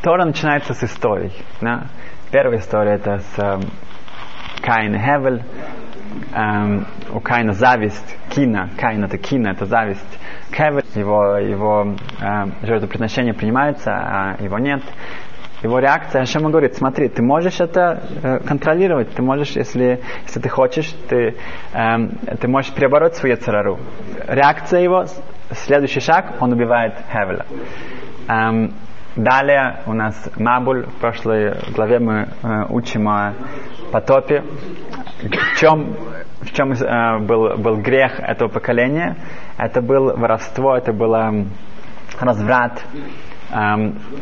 Тора 0.03 0.25
начинается 0.25 0.75
с 0.75 0.83
историй. 0.83 1.33
Да? 1.61 1.87
Первая 2.31 2.59
история 2.59 2.95
это 2.95 3.19
с 3.19 3.39
эм, 3.39 3.61
Каин 4.63 4.95
и 4.95 4.99
Хевель. 4.99 5.43
Эм, 6.35 6.87
у 7.13 7.21
Каина 7.21 7.53
зависть, 7.53 8.19
Кина, 8.31 8.71
Каин 8.79 9.05
это 9.05 9.17
Кина, 9.19 9.49
это 9.49 9.67
зависть. 9.67 10.19
Хевель, 10.53 10.85
его, 10.95 11.37
его 11.37 11.95
эм, 12.21 12.55
жертвоприношение 12.63 13.35
принимается, 13.35 13.93
а 13.93 14.37
его 14.41 14.59
нет 14.59 14.83
его 15.63 15.79
реакция, 15.79 16.23
Ашем 16.23 16.51
говорит, 16.51 16.75
смотри, 16.75 17.09
ты 17.09 17.23
можешь 17.23 17.61
это 17.61 18.03
э, 18.23 18.39
контролировать, 18.41 19.11
ты 19.15 19.23
можешь, 19.23 19.51
если, 19.51 20.01
если 20.25 20.41
ты 20.41 20.49
хочешь, 20.49 20.95
ты, 21.09 21.37
э, 21.73 21.97
ты 22.41 22.49
можешь 22.49 22.73
перебороть 22.73 23.17
свою 23.17 23.37
царару. 23.37 23.79
Реакция 24.27 24.81
его, 24.81 25.05
следующий 25.51 26.01
шаг, 26.01 26.35
он 26.41 26.53
убивает 26.53 26.95
Хевеля. 27.13 27.45
Эм, 28.29 28.73
далее 29.17 29.81
у 29.87 29.93
нас 29.93 30.31
Мабуль, 30.37 30.87
в 30.87 30.95
прошлой 30.95 31.55
главе 31.75 31.99
мы 31.99 32.29
э, 32.43 32.65
учим 32.71 33.09
о 33.09 33.35
потопе, 33.93 34.43
в 35.21 35.59
чем, 35.59 35.95
в 36.41 36.53
чем 36.53 36.73
э, 36.73 37.19
был, 37.19 37.57
был 37.59 37.77
грех 37.77 38.19
этого 38.19 38.49
поколения. 38.49 39.17
Это 39.59 39.83
было 39.83 40.17
воровство, 40.17 40.75
это 40.75 40.93
было 40.93 41.45
разврат, 42.19 42.83
Um, 42.93 43.30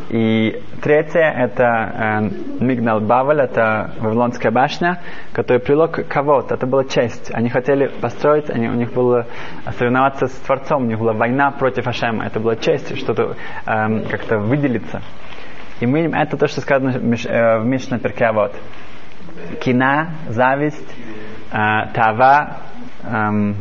и 0.09 0.63
третье 0.81 1.21
это 1.21 1.63
um, 1.63 2.63
Мигнал 2.63 2.99
Бавель, 2.99 3.41
это 3.41 3.91
Вавилонская 3.99 4.51
башня, 4.51 5.01
которая 5.33 5.59
привело 5.59 5.87
кого-то. 5.87 6.55
Это 6.55 6.65
была 6.65 6.83
честь. 6.83 7.29
Они 7.33 7.49
хотели 7.49 7.87
построить, 7.87 8.49
они, 8.49 8.67
у 8.69 8.73
них 8.73 8.91
было 8.93 9.27
соревноваться 9.77 10.27
с 10.27 10.31
Творцом, 10.31 10.83
у 10.83 10.87
них 10.87 10.97
была 10.97 11.13
война 11.13 11.51
против 11.51 11.87
Ашема. 11.87 12.25
Это 12.25 12.39
была 12.39 12.55
честь, 12.55 12.97
что-то 12.97 13.35
um, 13.65 14.07
как-то 14.09 14.39
выделиться. 14.39 15.01
И 15.79 15.85
мы 15.85 16.01
видим, 16.01 16.15
это 16.15 16.35
то, 16.35 16.47
что 16.47 16.61
сказано 16.61 16.91
в 16.99 17.65
Мишна 17.65 17.99
Перкеавод. 17.99 18.53
Кина, 19.61 20.09
зависть, 20.27 20.95
э, 21.51 21.55
тава, 21.93 22.57
эм, 23.11 23.55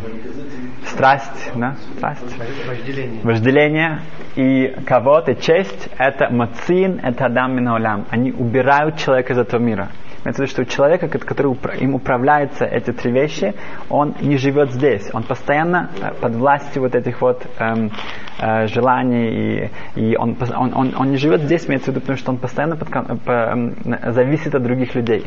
страсть, 0.86 1.50
да? 1.54 1.76
страсть, 1.96 2.36
Вожделение. 2.66 3.20
вожделение 3.22 4.00
и 4.36 4.74
кого-то 4.86 5.34
честь, 5.34 5.88
это 5.98 6.28
мацин, 6.30 7.00
это 7.02 7.26
адам 7.26 7.56
минаулям. 7.56 8.06
Они 8.10 8.32
убирают 8.32 8.96
человека 8.98 9.32
из 9.32 9.38
этого 9.38 9.60
мира. 9.60 9.88
Имеется 10.24 10.42
в 10.42 10.46
виду, 10.46 10.50
что 10.50 10.62
у 10.62 10.64
человека, 10.64 11.08
который 11.08 11.56
им 11.78 11.94
управляется 11.94 12.64
эти 12.64 12.92
три 12.92 13.12
вещи, 13.12 13.54
он 13.88 14.14
не 14.20 14.36
живет 14.36 14.72
здесь. 14.72 15.08
Он 15.12 15.22
постоянно 15.22 15.90
э, 16.00 16.12
под 16.20 16.34
властью 16.34 16.82
вот 16.82 16.94
этих 16.96 17.20
вот 17.20 17.46
эм, 17.58 17.92
э, 18.40 18.66
желаний, 18.66 19.70
и, 19.94 20.00
и 20.00 20.16
он, 20.16 20.36
он, 20.56 20.74
он, 20.74 20.94
он 20.98 21.10
не 21.10 21.16
живет 21.16 21.42
здесь, 21.42 21.68
имеется 21.68 21.92
в 21.92 21.94
виду, 21.94 22.00
потому 22.00 22.18
что 22.18 22.32
он 22.32 22.38
постоянно 22.38 22.76
под, 22.76 22.88
по, 23.22 23.30
эм, 23.30 23.76
зависит 24.12 24.54
от 24.54 24.62
других 24.62 24.94
людей. 24.96 25.24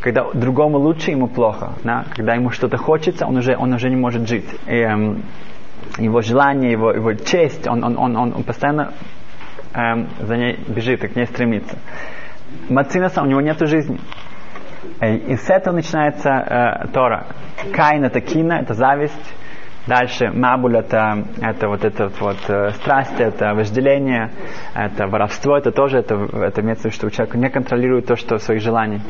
Когда 0.00 0.24
другому 0.32 0.78
лучше, 0.78 1.10
ему 1.10 1.26
плохо. 1.26 1.72
Да? 1.82 2.04
Когда 2.14 2.34
ему 2.34 2.50
что-то 2.50 2.76
хочется, 2.76 3.26
он 3.26 3.38
уже, 3.38 3.56
он 3.56 3.72
уже 3.72 3.90
не 3.90 3.96
может 3.96 4.28
жить. 4.28 4.48
И, 4.68 4.76
эм, 4.76 5.22
его 5.98 6.20
желание, 6.20 6.70
его, 6.70 6.92
его 6.92 7.14
честь, 7.14 7.66
он, 7.66 7.82
он, 7.82 7.98
он, 7.98 8.16
он 8.16 8.44
постоянно 8.44 8.92
эм, 9.74 10.08
за 10.20 10.36
ней 10.36 10.58
бежит 10.68 11.02
и 11.02 11.08
к 11.08 11.16
ней 11.16 11.26
стремится. 11.26 11.76
Мацинаса 12.68 13.22
у 13.22 13.26
него 13.26 13.40
нет 13.40 13.58
жизни. 13.66 13.98
И 15.00 15.36
с 15.36 15.50
этого 15.50 15.74
начинается 15.74 16.30
э, 16.30 16.88
Тора. 16.92 17.26
Каин 17.72 18.04
это 18.04 18.20
кина, 18.20 18.54
это 18.54 18.74
зависть. 18.74 19.34
Дальше 19.88 20.30
Мабуль 20.30 20.76
это, 20.76 21.24
это 21.40 21.66
вот 21.68 21.82
это 21.82 22.10
вот 22.20 22.36
э, 22.48 22.72
страсть, 22.72 23.18
это 23.18 23.54
вожделение, 23.54 24.30
это 24.74 25.06
воровство, 25.06 25.56
это 25.56 25.72
тоже 25.72 26.00
это, 26.00 26.14
это 26.14 26.60
имеется 26.60 26.90
что 26.90 27.08
человек 27.08 27.34
не 27.36 27.48
контролирует 27.48 28.06
то, 28.06 28.14
что 28.14 28.36
своих 28.36 28.60
желаний. 28.60 29.00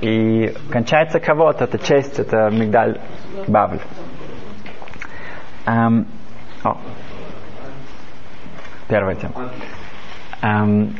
И 0.00 0.54
кончается 0.70 1.20
кого-то, 1.20 1.64
это 1.64 1.78
честь, 1.78 2.18
это 2.18 2.48
мигдаль 2.50 3.00
Бавль. 3.46 3.80
Эм, 5.66 6.06
о, 6.64 6.78
первая 8.88 9.16
тема. 9.16 9.50
Эм, 10.40 10.94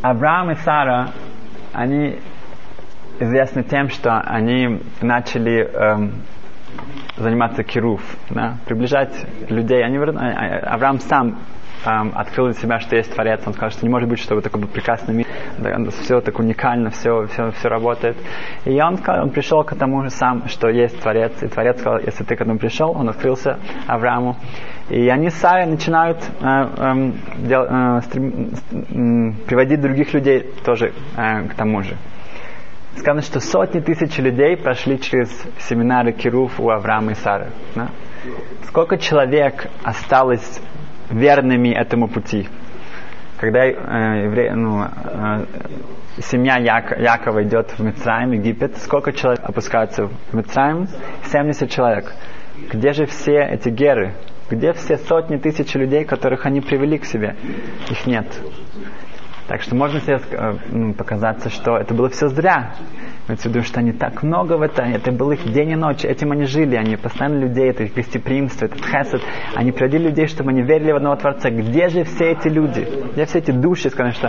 Авраам 0.00 0.52
и 0.52 0.54
Сара, 0.54 1.10
они 1.74 2.18
известны 3.22 3.62
тем, 3.62 3.88
что 3.88 4.20
они 4.20 4.80
начали 5.00 5.66
эм, 5.66 6.12
заниматься 7.16 7.62
кируф, 7.62 8.02
да, 8.30 8.56
приближать 8.66 9.14
людей. 9.48 9.84
Они, 9.84 9.98
Авраам 9.98 11.00
сам 11.00 11.38
эм, 11.84 12.12
открыл 12.14 12.46
для 12.46 12.54
себя, 12.54 12.80
что 12.80 12.96
есть 12.96 13.12
Творец. 13.12 13.42
Он 13.46 13.52
сказал, 13.52 13.70
что 13.70 13.84
не 13.84 13.90
может 13.90 14.08
быть, 14.08 14.18
чтобы 14.18 14.42
такой 14.42 14.62
был 14.62 14.68
прекрасный 14.68 15.14
мир, 15.14 15.26
да, 15.58 15.78
все 15.90 16.20
так 16.20 16.38
уникально, 16.38 16.90
все, 16.90 17.26
все, 17.26 17.50
все 17.52 17.68
работает. 17.68 18.16
И 18.64 18.80
он, 18.80 18.98
сказал, 18.98 19.24
он 19.24 19.30
пришел 19.30 19.62
к 19.64 19.74
тому 19.74 20.02
же 20.02 20.10
сам, 20.10 20.48
что 20.48 20.68
есть 20.68 21.00
Творец. 21.00 21.32
И 21.42 21.48
Творец 21.48 21.80
сказал, 21.80 22.00
если 22.00 22.24
ты 22.24 22.36
к 22.36 22.40
этому 22.40 22.58
пришел, 22.58 22.90
он 22.92 23.08
открылся 23.08 23.58
Аврааму. 23.86 24.36
И 24.88 25.08
они 25.08 25.30
сами 25.30 25.70
начинают 25.70 26.18
э, 26.18 26.44
э, 26.44 27.12
дел, 27.38 27.66
э, 27.68 28.00
стрем, 28.02 28.50
э, 28.70 29.46
приводить 29.46 29.80
других 29.80 30.12
людей 30.12 30.50
тоже 30.64 30.92
э, 31.16 31.48
к 31.48 31.54
тому 31.54 31.82
же. 31.82 31.96
Сказано, 32.96 33.22
что 33.22 33.40
сотни 33.40 33.80
тысяч 33.80 34.18
людей 34.18 34.56
прошли 34.56 35.00
через 35.00 35.28
семинары 35.58 36.12
Кируф 36.12 36.60
у 36.60 36.70
Авраама 36.70 37.12
и 37.12 37.14
Сары. 37.14 37.50
Да? 37.74 37.88
Сколько 38.66 38.98
человек 38.98 39.66
осталось 39.82 40.60
верными 41.10 41.68
этому 41.70 42.08
пути? 42.08 42.48
когда 43.42 43.64
э, 43.66 44.24
евре, 44.26 44.54
ну, 44.54 44.84
э, 44.84 45.46
семья 46.18 46.58
Як, 46.58 46.96
Якова 46.96 47.42
идет 47.42 47.72
в 47.76 47.82
Мицраим, 47.82 48.30
Египет, 48.30 48.76
сколько 48.76 49.12
человек 49.12 49.40
опускаются 49.42 50.06
в 50.06 50.32
Мицраим? 50.32 50.86
70 51.24 51.68
человек. 51.68 52.14
Где 52.72 52.92
же 52.92 53.06
все 53.06 53.42
эти 53.42 53.68
геры? 53.68 54.14
Где 54.48 54.72
все 54.74 54.96
сотни 54.96 55.38
тысяч 55.38 55.74
людей, 55.74 56.04
которых 56.04 56.46
они 56.46 56.60
привели 56.60 56.98
к 56.98 57.04
себе? 57.04 57.34
Их 57.90 58.06
нет. 58.06 58.26
Так 59.52 59.60
что 59.60 59.76
можно 59.76 60.00
себе 60.00 60.18
э, 60.18 60.94
показаться, 60.94 61.50
что 61.50 61.76
это 61.76 61.92
было 61.92 62.08
все 62.08 62.28
зря. 62.28 62.72
Имеется 63.28 63.48
в 63.48 63.52
виду, 63.52 63.64
что 63.64 63.78
они 63.78 63.92
так 63.92 64.24
много 64.24 64.54
в 64.54 64.62
этом, 64.62 64.92
это 64.92 65.12
был 65.12 65.30
их 65.30 65.44
день 65.52 65.70
и 65.70 65.76
ночь, 65.76 66.04
этим 66.04 66.32
они 66.32 66.44
жили, 66.44 66.74
они 66.74 66.96
постоянно 66.96 67.38
людей, 67.38 67.70
это 67.70 67.84
их 67.84 67.94
гостеприимство, 67.94 68.64
этот 68.66 68.84
хесед, 68.84 69.22
они 69.54 69.70
приводили 69.70 70.08
людей, 70.08 70.26
чтобы 70.26 70.50
они 70.50 70.62
верили 70.62 70.90
в 70.90 70.96
одного 70.96 71.14
Творца. 71.14 71.50
Где 71.50 71.88
же 71.88 72.02
все 72.02 72.32
эти 72.32 72.48
люди? 72.48 72.86
Где 73.12 73.24
все 73.26 73.38
эти 73.38 73.52
души, 73.52 73.90
скажем, 73.90 74.12
что 74.12 74.28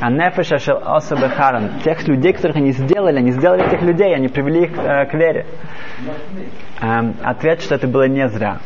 Анефеша 0.00 0.58
шел 0.58 0.78
особо 0.82 1.28
харан. 1.28 1.80
Тех 1.84 2.08
людей, 2.08 2.32
которых 2.32 2.56
они 2.56 2.72
сделали, 2.72 3.18
они 3.18 3.30
сделали 3.32 3.66
этих 3.66 3.82
людей, 3.82 4.14
они 4.14 4.28
привели 4.28 4.64
их 4.64 4.78
э, 4.78 5.04
к 5.04 5.14
вере. 5.14 5.46
Эм, 6.80 7.14
ответ, 7.22 7.60
что 7.60 7.74
это 7.74 7.86
было 7.86 8.08
не 8.08 8.26
зря. 8.28 8.58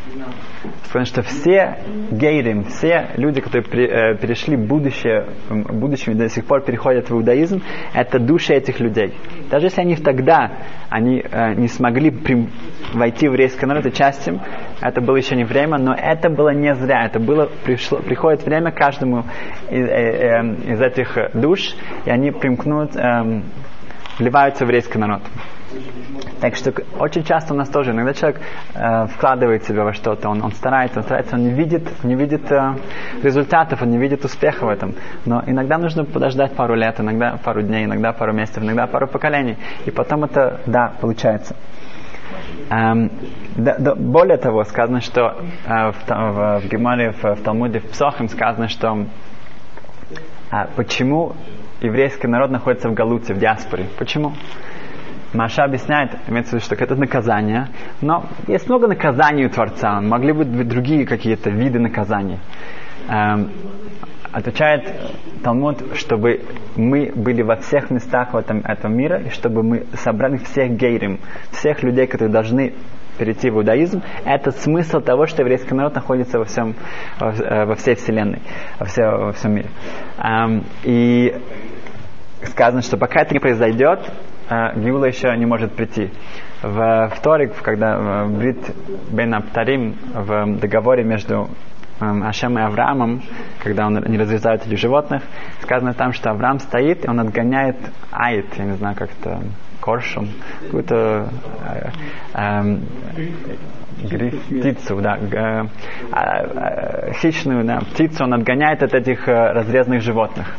Потому 0.87 1.05
что 1.05 1.23
все 1.23 1.79
гейрим, 2.13 2.65
все 2.65 3.09
люди, 3.17 3.41
которые 3.41 3.65
при, 3.65 3.85
э, 3.87 4.17
перешли 4.17 4.57
будущее, 4.57 5.27
в 5.49 5.75
будущем 5.75 6.17
до 6.17 6.29
сих 6.29 6.45
пор 6.45 6.63
переходят 6.63 7.11
в 7.11 7.13
иудаизм, 7.13 7.61
это 7.93 8.21
души 8.21 8.55
этих 8.55 8.79
людей. 8.79 9.15
Даже 9.51 9.64
если 9.65 9.81
они 9.81 9.97
тогда 9.97 10.53
они, 10.89 11.23
э, 11.23 11.55
не 11.55 11.69
смогли 11.69 12.11
при, 12.11 12.49
войти 12.93 13.27
в 13.27 13.33
еврейский 13.33 13.67
народ 13.67 13.87
и 13.87 13.93
часть 13.93 14.27
им, 14.29 14.41
это 14.81 15.01
было 15.01 15.17
еще 15.17 15.37
не 15.37 15.45
время, 15.45 15.79
но 15.79 15.95
это 15.95 16.29
было 16.31 16.51
не 16.51 16.75
зря. 16.75 17.07
Это 17.07 17.19
было, 17.19 17.49
пришло, 17.65 17.99
приходит 17.99 18.45
время 18.45 18.71
каждому 18.71 19.25
из, 19.71 19.87
э, 19.87 19.91
э, 19.91 20.73
из 20.73 20.81
этих 20.81 21.17
душ, 21.35 21.75
и 22.05 22.11
они 22.11 22.31
примкнут, 22.31 22.95
э, 22.97 23.43
вливаются 24.19 24.65
в 24.65 24.69
еврейский 24.69 24.99
народ. 24.99 25.23
Так 26.45 26.57
что 26.57 26.75
очень 26.99 27.25
часто 27.25 27.55
у 27.55 27.57
нас 27.57 27.71
тоже, 27.71 27.93
иногда 27.93 28.13
человек 28.13 28.39
э, 28.75 29.07
вкладывает 29.07 29.65
себя 29.65 29.83
во 29.83 29.95
что-то, 29.95 30.29
он, 30.29 30.43
он 30.43 30.53
старается, 30.53 30.99
он 30.99 31.05
старается, 31.05 31.37
он 31.37 31.43
не 31.43 31.53
видит, 31.53 32.05
не 32.05 32.15
видит 32.17 32.53
э, 32.53 32.75
результатов, 33.23 33.81
он 33.81 33.89
не 33.89 33.97
видит 33.97 34.27
успеха 34.27 34.67
в 34.67 34.69
этом. 34.69 34.95
Но 35.25 35.43
иногда 35.47 35.79
нужно 35.79 36.05
подождать 36.05 36.55
пару 36.55 36.75
лет, 36.75 37.01
иногда 37.01 37.39
пару 37.43 37.63
дней, 37.63 37.87
иногда 37.87 38.13
пару 38.13 38.35
месяцев, 38.35 38.63
иногда 38.63 38.87
пару 38.87 39.09
поколений. 39.09 39.57
И 39.87 39.91
потом 39.91 40.25
это, 40.25 40.61
да, 40.67 40.93
получается. 41.01 41.57
Эм, 42.69 43.11
да, 43.57 43.77
да, 43.79 43.95
более 43.95 44.37
того, 44.37 44.65
сказано, 44.65 45.01
что 45.01 45.39
э, 45.65 45.93
в, 45.93 46.07
в, 46.07 46.61
в 46.61 46.69
Геморе, 46.69 47.13
в, 47.13 47.25
в 47.25 47.43
Талмуде, 47.43 47.79
в 47.79 47.89
Псохим 47.89 48.29
сказано, 48.29 48.69
что 48.69 49.07
э, 50.53 50.57
почему 50.77 51.37
еврейский 51.81 52.27
народ 52.27 52.51
находится 52.51 52.91
в 52.91 52.93
Галуте, 52.93 53.33
в 53.33 53.39
диаспоре. 53.39 53.87
Почему? 53.97 54.35
Маша 55.35 55.65
объясняет, 55.65 56.13
имеется 56.29 56.53
в 56.53 56.55
виду, 56.55 56.65
что 56.65 56.77
это 56.77 56.95
наказание, 56.95 57.69
но 58.01 58.25
есть 58.47 58.69
много 58.69 58.87
наказаний 58.87 59.47
у 59.47 59.51
Творца, 59.51 60.01
могли 60.01 60.33
быть 60.33 60.69
другие 60.69 61.05
какие-то 61.05 61.51
виды 61.51 61.81
наказаний. 61.81 62.39
Эм, 63.09 63.51
отвечает 64.33 64.95
Талмуд, 65.43 65.97
чтобы 65.97 66.41
мы 66.77 67.13
были 67.15 67.43
во 67.43 67.57
всех 67.57 67.91
местах 67.91 68.33
в 68.33 68.37
этом, 68.37 68.61
этом 68.61 68.97
мира, 68.97 69.21
и 69.21 69.31
чтобы 69.31 69.63
мы 69.63 69.87
собрали 69.95 70.37
всех 70.39 70.71
гейрим, 70.73 71.19
всех 71.51 71.83
людей, 71.83 72.07
которые 72.07 72.33
должны 72.33 72.75
перейти 73.19 73.51
в 73.51 73.57
иудаизм, 73.57 74.03
это 74.25 74.51
смысл 74.53 75.01
того, 75.01 75.27
что 75.27 75.43
еврейский 75.43 75.75
народ 75.75 75.95
находится 75.95 76.39
во, 76.39 76.45
всем, 76.45 76.75
во, 77.19 77.31
э, 77.31 77.75
всей 77.77 77.95
вселенной, 77.95 78.43
во, 78.79 78.87
все, 78.87 79.03
во 79.05 79.33
всем 79.33 79.55
мире. 79.55 79.69
Эм, 80.19 80.65
и 80.85 81.35
сказано, 82.45 82.83
что 82.83 82.97
пока 82.97 83.23
это 83.23 83.35
не 83.35 83.41
произойдет, 83.41 84.01
э, 84.49 84.81
Гиула 84.81 85.07
еще 85.07 85.37
не 85.37 85.47
может 85.47 85.73
прийти. 85.73 86.11
В 86.63 87.13
вторник, 87.15 87.53
когда 87.63 88.25
Брит 88.25 88.59
Бен 89.11 89.35
Аптарим 89.35 89.97
в 90.15 90.59
договоре 90.59 91.05
между 91.05 91.51
Ашем 92.01 92.59
и 92.59 92.63
Авраамом, 92.63 93.23
когда 93.63 93.87
он, 93.87 93.97
они 93.97 94.19
разрезают 94.19 94.67
этих 94.67 94.79
животных, 94.79 95.23
сказано 95.63 95.95
там, 95.95 96.13
что 96.13 96.31
Авраам 96.31 96.59
стоит, 96.59 97.05
и 97.05 97.09
он 97.09 97.21
отгоняет 97.21 97.77
Аид, 98.11 98.47
я 98.57 98.65
не 98.65 98.77
знаю, 98.77 98.97
как 98.97 99.11
это, 99.21 99.41
коршун, 99.81 100.29
какую-то 100.63 101.29
э, 101.65 101.91
э, 102.35 102.79
гриф, 104.05 104.43
птицу, 104.47 105.01
да, 105.01 105.17
э, 105.17 105.65
э, 106.13 107.13
хищную 107.15 107.65
да, 107.65 107.81
птицу, 107.81 108.25
он 108.25 108.35
отгоняет 108.35 108.83
от 108.83 108.95
этих 108.95 109.29
э, 109.29 109.53
разрезанных 109.53 110.03
животных. 110.03 110.57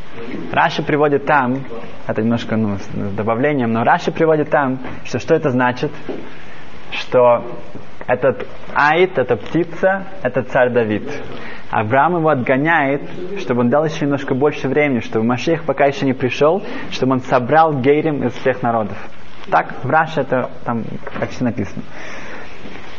Раши 0.51 0.83
приводит 0.83 1.25
там, 1.25 1.63
это 2.07 2.21
немножко 2.21 2.55
ну, 2.55 2.77
с 2.77 2.87
добавлением, 3.15 3.71
но 3.71 3.83
Раши 3.83 4.11
приводит 4.11 4.49
там, 4.49 4.79
что 5.03 5.19
что 5.19 5.35
это 5.35 5.49
значит, 5.49 5.91
что 6.91 7.43
этот 8.07 8.47
Аид, 8.73 9.17
эта 9.17 9.35
птица, 9.35 10.07
это 10.21 10.43
царь 10.43 10.71
Давид. 10.71 11.09
Авраам 11.71 12.17
его 12.17 12.29
отгоняет, 12.29 13.01
чтобы 13.39 13.61
он 13.61 13.69
дал 13.69 13.85
еще 13.85 14.05
немножко 14.05 14.35
больше 14.35 14.67
времени, 14.67 14.99
чтобы 14.99 15.25
Машех 15.25 15.63
пока 15.63 15.85
еще 15.85 16.05
не 16.05 16.13
пришел, 16.13 16.63
чтобы 16.91 17.13
он 17.13 17.21
собрал 17.21 17.73
гейрим 17.73 18.23
из 18.23 18.33
всех 18.33 18.61
народов. 18.61 18.97
Так 19.49 19.83
в 19.83 19.89
Раше 19.89 20.21
это 20.21 20.49
там 20.63 20.83
почти 21.19 21.43
написано. 21.43 21.83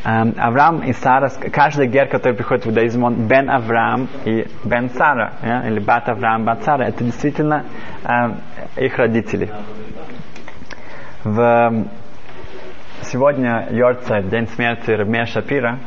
Um, 0.07 0.35
Авраам 0.39 0.83
и 0.85 0.93
Сара, 0.93 1.29
каждый 1.53 1.89
гер, 1.89 2.07
который 2.07 2.35
приходит 2.35 2.65
в 2.65 2.69
иудаизм, 2.69 3.03
он 3.03 3.27
Бен 3.27 3.51
Авраам 3.51 4.09
и 4.25 4.47
Бен 4.63 4.89
Сара, 4.91 5.33
yeah? 5.43 5.67
или 5.67 5.81
Бат 5.81 6.09
Авраам, 6.09 6.45
Бат 6.45 6.63
Сара, 6.63 6.85
это 6.87 7.03
действительно 7.03 7.65
uh, 8.05 8.37
их 8.77 8.97
родители. 8.99 9.51
В, 11.25 11.87
сегодня 13.03 13.67
Йорца, 13.73 14.23
день 14.23 14.47
смерти 14.47 14.93
Рабмея 14.93 15.27
Шапира, 15.27 15.81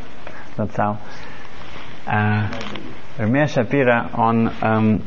нацал. 0.57 0.97
Uh, 2.05 2.41
Рабмея 3.17 3.47
Шапира, 3.47 4.09
он 4.15 4.49
um, 4.61 5.01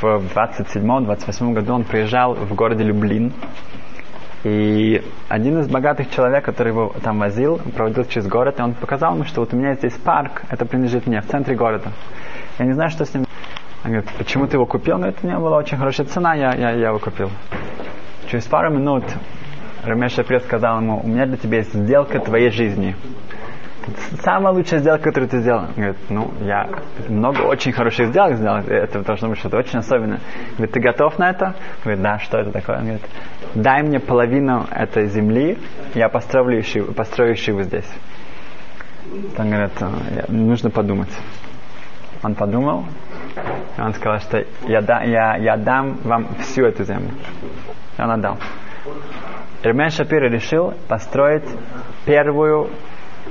в 0.00 0.04
27-28 0.04 1.52
году 1.52 1.74
он 1.74 1.84
приезжал 1.84 2.34
в 2.34 2.52
городе 2.56 2.82
Люблин, 2.82 3.32
и 4.46 5.02
один 5.28 5.58
из 5.58 5.66
богатых 5.66 6.08
человек, 6.10 6.44
который 6.44 6.68
его 6.68 6.94
там 7.02 7.18
возил, 7.18 7.58
проводил 7.74 8.04
через 8.04 8.28
город, 8.28 8.60
и 8.60 8.62
он 8.62 8.74
показал 8.74 9.14
ему, 9.14 9.24
что 9.24 9.40
вот 9.40 9.52
у 9.52 9.56
меня 9.56 9.74
здесь 9.74 9.94
парк, 9.94 10.44
это 10.48 10.64
принадлежит 10.64 11.08
мне, 11.08 11.20
в 11.20 11.26
центре 11.26 11.56
города. 11.56 11.90
Я 12.60 12.66
не 12.66 12.72
знаю, 12.72 12.90
что 12.90 13.04
с 13.04 13.12
ним. 13.12 13.24
Он 13.84 13.90
говорит, 13.90 14.08
почему 14.16 14.46
ты 14.46 14.56
его 14.56 14.64
купил? 14.64 14.94
Он 14.94 15.00
говорит, 15.00 15.18
у 15.22 15.26
меня 15.26 15.40
была 15.40 15.56
очень 15.56 15.76
хорошая 15.76 16.06
цена, 16.06 16.34
я, 16.34 16.54
я, 16.54 16.70
я 16.70 16.88
его 16.88 17.00
купил. 17.00 17.28
Через 18.30 18.44
пару 18.44 18.70
минут 18.70 19.02
Рамеш 19.82 20.12
Шапир 20.12 20.40
сказал 20.40 20.80
ему, 20.80 21.00
у 21.02 21.08
меня 21.08 21.26
для 21.26 21.38
тебя 21.38 21.58
есть 21.58 21.74
сделка 21.74 22.20
твоей 22.20 22.50
жизни. 22.50 22.94
Самая 24.22 24.52
лучшая 24.52 24.80
сделка, 24.80 25.04
которую 25.04 25.28
ты 25.28 25.40
сделал. 25.40 25.66
Говорит, 25.76 25.96
ну, 26.08 26.32
я 26.40 26.68
много 27.08 27.42
очень 27.42 27.72
хороших 27.72 28.08
сделок 28.08 28.36
сделал. 28.36 28.58
Это 28.58 29.02
должно 29.02 29.28
быть 29.28 29.38
что-то 29.38 29.58
очень 29.58 29.78
особенное. 29.78 30.20
Говорит, 30.56 30.72
ты 30.72 30.80
готов 30.80 31.18
на 31.18 31.30
это? 31.30 31.54
Говорит, 31.84 32.02
да, 32.02 32.18
что 32.18 32.38
это 32.38 32.50
такое? 32.50 32.78
Он 32.78 32.82
говорит, 32.82 33.02
дай 33.54 33.82
мне 33.82 34.00
половину 34.00 34.66
этой 34.70 35.06
земли, 35.06 35.58
я 35.94 36.08
построю 36.08 36.60
ишиву, 36.60 36.92
построю 36.92 37.34
ишиву 37.34 37.62
здесь. 37.62 37.90
Он 39.38 39.50
говорит, 39.50 40.28
нужно 40.28 40.70
подумать. 40.70 41.16
Он 42.22 42.34
подумал, 42.34 42.86
и 43.76 43.80
он 43.80 43.92
сказал, 43.94 44.18
что 44.18 44.44
я, 44.66 44.80
да, 44.80 45.02
я, 45.02 45.36
я 45.36 45.56
дам 45.56 45.98
вам 46.02 46.26
всю 46.40 46.64
эту 46.64 46.82
землю. 46.84 47.10
И 47.98 48.02
он 48.02 48.10
отдал. 48.10 48.38
Ирмен 49.62 49.90
Шапир 49.90 50.22
решил 50.30 50.74
построить 50.88 51.48
первую 52.04 52.70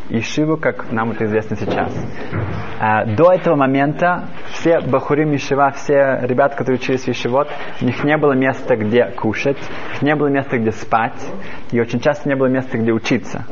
Ишиву, 0.09 0.57
как 0.57 0.91
нам 0.91 1.11
это 1.11 1.25
известно 1.25 1.55
сейчас. 1.55 1.91
А, 2.79 3.05
до 3.05 3.31
этого 3.31 3.55
момента 3.55 4.29
все 4.51 4.79
Бахурим 4.79 5.35
Ишива, 5.35 5.71
все 5.71 6.19
ребята, 6.21 6.55
которые 6.57 6.79
учились 6.79 7.03
в 7.03 7.09
Ишивот, 7.09 7.47
у 7.81 7.85
них 7.85 8.03
не 8.03 8.17
было 8.17 8.33
места, 8.33 8.75
где 8.75 9.05
кушать, 9.05 9.57
не 10.01 10.15
было 10.15 10.27
места, 10.27 10.57
где 10.57 10.71
спать, 10.71 11.25
и 11.71 11.79
очень 11.79 11.99
часто 11.99 12.29
не 12.29 12.35
было 12.35 12.47
места, 12.47 12.77
где 12.77 12.91
учиться. 12.91 13.45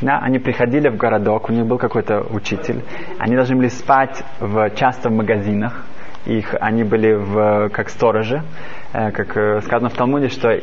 Да, 0.00 0.18
они 0.18 0.38
приходили 0.38 0.88
в 0.88 0.96
городок, 0.96 1.48
у 1.48 1.52
них 1.52 1.66
был 1.66 1.78
какой-то 1.78 2.20
учитель, 2.30 2.84
они 3.18 3.34
должны 3.34 3.56
были 3.56 3.68
спать 3.68 4.22
в, 4.40 4.70
часто 4.70 5.08
в 5.08 5.12
магазинах, 5.12 5.84
их, 6.26 6.54
они 6.60 6.84
были 6.84 7.12
в, 7.12 7.70
как 7.70 7.88
сторожи, 7.88 8.42
Э, 8.96 9.10
как 9.10 9.36
э, 9.36 9.60
сказано 9.60 9.90
в 9.90 9.92
Талмуде, 9.92 10.28
что 10.28 10.48
э, 10.48 10.60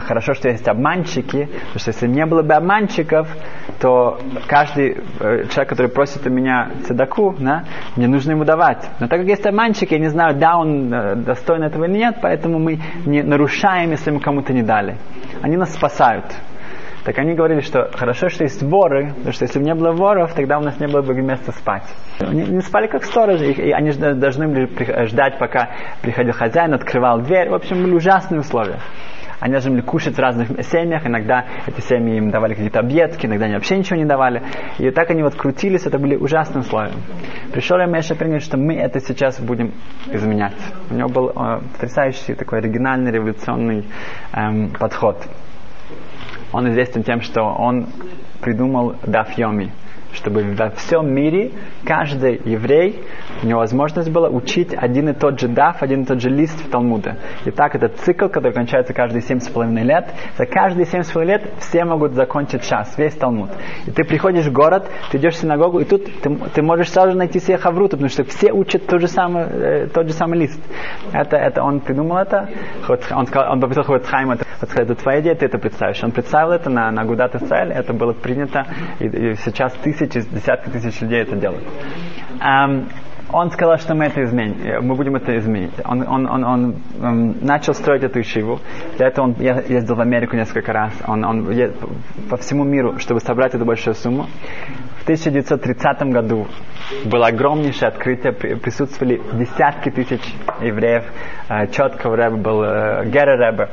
хорошо, 0.00 0.32
что 0.32 0.48
есть 0.48 0.66
обманщики, 0.66 1.46
потому 1.46 1.78
что 1.78 1.90
если 1.90 2.06
не 2.06 2.24
было 2.24 2.40
бы 2.42 2.54
обманщиков, 2.54 3.28
то 3.78 4.20
каждый 4.46 5.02
человек, 5.18 5.68
который 5.68 5.88
просит 5.88 6.26
у 6.26 6.30
меня 6.30 6.70
цедаку, 6.86 7.34
да, 7.38 7.64
мне 7.96 8.08
нужно 8.08 8.30
ему 8.30 8.44
давать. 8.44 8.88
Но 9.00 9.08
так 9.08 9.20
как 9.20 9.28
есть 9.28 9.44
обманщики, 9.44 9.92
я 9.92 10.00
не 10.00 10.08
знаю, 10.08 10.34
да, 10.36 10.56
он 10.56 10.88
достоин 11.24 11.62
этого 11.62 11.84
или 11.84 11.98
нет, 11.98 12.16
поэтому 12.22 12.58
мы 12.58 12.80
не 13.04 13.22
нарушаем, 13.22 13.90
если 13.90 14.10
мы 14.10 14.20
кому-то 14.20 14.54
не 14.54 14.62
дали. 14.62 14.96
Они 15.42 15.58
нас 15.58 15.74
спасают. 15.74 16.24
Так 17.04 17.18
они 17.18 17.34
говорили, 17.34 17.60
что 17.60 17.90
хорошо, 17.92 18.30
что 18.30 18.44
есть 18.44 18.62
воры, 18.62 19.08
потому 19.08 19.32
что 19.32 19.44
если 19.44 19.58
бы 19.58 19.64
не 19.66 19.74
было 19.74 19.92
воров, 19.92 20.32
тогда 20.32 20.58
у 20.58 20.62
нас 20.62 20.80
не 20.80 20.86
было 20.86 21.02
бы 21.02 21.14
места 21.14 21.52
спать. 21.52 21.84
Они 22.18 22.42
не 22.44 22.60
спали 22.62 22.86
как 22.86 23.04
сторожи, 23.04 23.52
и 23.52 23.70
они 23.72 23.92
должны 23.92 24.48
были 24.48 25.06
ждать, 25.06 25.38
пока 25.38 25.68
приходил 26.00 26.32
хозяин, 26.32 26.72
открывал 26.72 27.20
дверь. 27.20 27.50
В 27.50 27.54
общем, 27.54 27.82
были 27.82 27.94
ужасные 27.94 28.40
условия. 28.40 28.78
Они 29.40 29.52
должны 29.52 29.72
были 29.72 29.82
кушать 29.82 30.16
в 30.16 30.18
разных 30.18 30.48
семьях. 30.64 31.06
Иногда 31.06 31.44
эти 31.66 31.82
семьи 31.82 32.16
им 32.16 32.30
давали 32.30 32.54
какие-то 32.54 32.80
объедки, 32.80 33.26
иногда 33.26 33.44
они 33.44 33.54
вообще 33.54 33.76
ничего 33.76 33.96
не 33.96 34.06
давали. 34.06 34.42
И 34.78 34.90
так 34.90 35.10
они 35.10 35.22
вот 35.22 35.34
крутились, 35.34 35.84
это 35.84 35.98
были 35.98 36.16
ужасные 36.16 36.60
условия. 36.60 36.94
Пришел 37.52 37.76
Рамеша 37.76 38.14
и 38.14 38.38
что 38.38 38.56
мы 38.56 38.76
это 38.76 39.00
сейчас 39.00 39.38
будем 39.40 39.74
изменять. 40.10 40.56
У 40.90 40.94
него 40.94 41.08
был 41.10 41.28
э, 41.28 41.60
потрясающий 41.72 42.34
такой 42.34 42.60
оригинальный 42.60 43.12
революционный 43.12 43.84
эм, 44.32 44.70
подход. 44.70 45.18
Он 46.54 46.70
известен 46.70 47.02
тем, 47.02 47.20
что 47.20 47.42
он 47.42 47.88
придумал 48.40 48.94
дафьоми 49.02 49.72
чтобы 50.14 50.44
во 50.54 50.70
всем 50.70 51.12
мире 51.12 51.50
каждый 51.84 52.40
еврей, 52.44 53.02
у 53.44 53.46
него 53.46 53.60
возможность 53.60 54.10
была 54.10 54.28
учить 54.28 54.74
один 54.74 55.10
и 55.10 55.12
тот 55.12 55.38
же 55.38 55.48
даф, 55.48 55.82
один 55.82 56.02
и 56.02 56.04
тот 56.06 56.20
же 56.20 56.30
лист 56.30 56.58
в 56.66 56.70
Талмуде. 56.70 57.16
И 57.44 57.50
так 57.50 57.74
этот 57.74 57.96
цикл, 57.98 58.28
который 58.28 58.52
кончается 58.52 58.94
каждые 58.94 59.22
семь 59.22 59.38
с 59.38 59.48
половиной 59.48 59.84
лет, 59.84 60.06
за 60.38 60.46
каждые 60.46 60.86
семь 60.86 61.02
с 61.02 61.10
половиной 61.10 61.34
лет 61.34 61.52
все 61.58 61.84
могут 61.84 62.14
закончить 62.14 62.62
час, 62.62 62.96
весь 62.96 63.14
Талмуд. 63.14 63.50
И 63.86 63.90
ты 63.90 64.04
приходишь 64.04 64.46
в 64.46 64.52
город, 64.52 64.88
ты 65.10 65.18
идешь 65.18 65.34
в 65.34 65.36
синагогу, 65.36 65.80
и 65.80 65.84
тут 65.84 66.06
ты, 66.22 66.34
ты 66.54 66.62
можешь 66.62 66.90
сразу 66.90 67.12
же 67.12 67.18
найти 67.18 67.38
себе 67.38 67.58
хавруту, 67.58 67.96
потому 67.96 68.08
что 68.08 68.24
все 68.24 68.50
учат 68.52 68.86
тот 68.86 69.00
же 69.00 69.08
самый, 69.08 69.44
э, 69.44 69.86
тот 69.88 70.06
же 70.08 70.14
самый 70.14 70.38
лист. 70.38 70.60
Это, 71.12 71.36
это 71.36 71.62
он 71.62 71.80
придумал 71.80 72.18
это, 72.18 72.48
он, 72.88 73.26
сказал, 73.26 73.52
он 73.52 73.60
попросил 73.60 73.84
Хойцхайм, 73.84 74.30
это, 74.30 74.44
это 74.74 74.94
твоя 74.94 75.20
идея, 75.20 75.34
ты 75.34 75.46
это 75.46 75.58
представишь. 75.58 76.02
Он 76.02 76.12
представил 76.12 76.52
это 76.52 76.70
на, 76.70 76.90
на 76.90 77.04
Гудат 77.04 77.34
Исраэль, 77.34 77.72
это 77.72 77.92
было 77.92 78.12
принято, 78.12 78.66
и, 79.00 79.06
и 79.06 79.34
сейчас 79.34 79.74
тысячи, 79.74 80.20
десятки 80.20 80.70
тысяч 80.70 81.00
людей 81.02 81.20
это 81.20 81.36
делают. 81.36 81.64
Um, 82.40 82.88
он 83.34 83.50
сказал, 83.50 83.78
что 83.78 83.94
мы 83.94 84.04
это 84.04 84.22
изменим, 84.22 84.86
мы 84.86 84.94
будем 84.94 85.16
это 85.16 85.36
изменить. 85.38 85.72
Он, 85.84 86.06
он, 86.06 86.26
он, 86.26 86.44
он 86.44 86.74
um, 87.00 87.44
начал 87.44 87.74
строить 87.74 88.04
эту 88.04 88.20
ишиву. 88.20 88.60
Для 88.96 89.08
этого 89.08 89.24
он 89.26 89.34
ездил 89.40 89.96
в 89.96 90.00
Америку 90.00 90.36
несколько 90.36 90.72
раз. 90.72 90.92
Он, 91.06 91.24
он 91.24 91.50
ездил 91.50 91.90
по 92.30 92.36
всему 92.36 92.62
миру, 92.62 92.98
чтобы 92.98 93.18
собрать 93.18 93.54
эту 93.54 93.64
большую 93.64 93.94
сумму. 93.94 94.26
В 95.00 95.02
1930 95.02 96.02
году 96.12 96.46
было 97.06 97.26
огромнейшее 97.26 97.88
открытие, 97.88 98.32
присутствовали 98.32 99.20
десятки 99.32 99.90
тысяч 99.90 100.22
евреев. 100.62 101.04
Э, 101.48 101.66
Четкого 101.66 102.16
рэба 102.16 102.36
был 102.36 102.62
э, 102.62 103.04
Гера 103.06 103.36
рэба. 103.36 103.68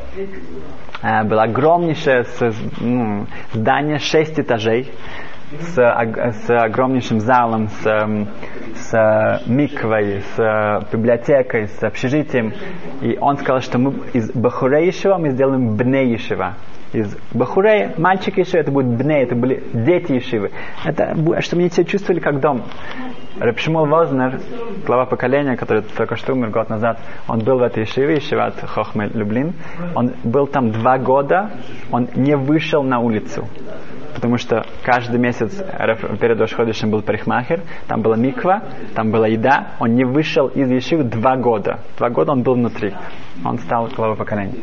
Э, 1.04 1.24
было 1.24 1.44
огромнейшее 1.44 2.26
ну, 2.80 3.28
здание, 3.54 4.00
шесть 4.00 4.40
этажей 4.40 4.92
с, 5.60 5.76
с 5.76 6.50
огромнейшим 6.50 7.20
залом, 7.20 7.68
с, 7.68 7.86
эм, 7.86 8.28
с 8.76 9.42
миквой, 9.48 10.22
с 10.36 10.88
библиотекой, 10.92 11.68
с 11.68 11.84
общежитием. 11.84 12.54
И 13.02 13.18
он 13.20 13.38
сказал, 13.38 13.62
что 13.62 13.78
мы 13.78 13.94
из 14.14 14.32
Бахурейшева 14.32 15.18
мы 15.18 15.32
сделаем 15.32 15.76
Бнеишева. 15.76 16.56
Из 16.94 17.18
Бахурея, 17.34 17.94
мальчик 17.98 18.38
Ишива, 18.38 18.60
это 18.60 18.72
будет 18.72 18.88
Бней, 18.88 19.24
это 19.24 19.34
были 19.34 19.64
дети 19.74 20.18
Ишивы. 20.18 20.52
Это, 20.84 21.16
чтобы 21.42 21.62
они 21.62 21.70
себя 21.70 21.86
чувствовали 21.86 22.20
как 22.20 22.42
дом. 22.42 22.64
Рабшимул 23.40 23.86
Вознер, 23.86 24.42
глава 24.86 25.06
поколения, 25.06 25.56
который 25.56 25.84
только 25.84 26.18
что 26.18 26.34
умер 26.34 26.50
год 26.50 26.70
назад, 26.70 27.00
он 27.30 27.40
был 27.40 27.60
в 27.60 27.64
этой 27.64 27.86
Ишиве, 27.86 28.18
Ишиват 28.18 28.60
Хохме 28.60 29.08
Люблин. 29.14 29.54
Он 29.96 30.12
был 30.26 30.48
там 30.48 30.72
два 30.72 30.98
года, 30.98 31.52
он 31.92 32.10
не 32.16 32.36
вышел 32.36 32.84
на 32.84 33.00
улицу 33.00 33.48
потому 34.14 34.38
что 34.38 34.66
каждый 34.84 35.20
месяц 35.20 35.56
перед 36.20 36.40
Рошходишем 36.40 36.92
был 36.92 37.02
парикмахер, 37.02 37.62
там 37.88 38.02
была 38.02 38.16
миква, 38.16 38.64
там 38.96 39.12
была 39.12 39.28
еда, 39.28 39.74
он 39.80 39.96
не 39.96 40.06
вышел 40.06 40.48
из 40.48 40.70
Ешивы 40.70 41.04
два 41.04 41.36
года. 41.38 41.80
Два 41.98 42.10
года 42.10 42.32
он 42.32 42.44
был 42.44 42.56
внутри. 42.56 42.94
Он 43.44 43.58
стал 43.60 43.88
главой 43.96 44.18
поколения. 44.18 44.56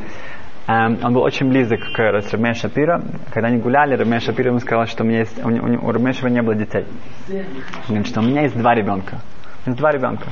Um, 0.69 0.99
он 1.03 1.15
был 1.15 1.23
очень 1.23 1.49
близок 1.49 1.81
к 1.81 1.99
Раме 1.99 2.53
Шапира. 2.53 3.03
Когда 3.33 3.49
они 3.49 3.57
гуляли, 3.57 3.95
Раме 3.97 4.21
Шапира 4.21 4.51
ему 4.51 4.59
сказал, 4.59 4.85
что 4.87 5.03
у, 5.03 5.07
меня 5.07 5.21
есть, 5.21 5.43
у, 5.43 5.49
у, 5.49 5.89
у 5.89 5.93
Раме 5.93 6.13
Шапира 6.13 6.29
не 6.29 6.43
было 6.43 6.55
детей. 6.55 6.85
Он 7.31 7.45
говорит, 7.89 8.07
что 8.07 8.21
у 8.21 8.23
меня 8.23 8.43
есть 8.43 8.55
два 8.55 8.75
ребенка. 8.75 9.15
У 9.15 9.17
меня 9.17 9.65
есть 9.69 9.79
два 9.79 9.91
ребенка. 9.93 10.27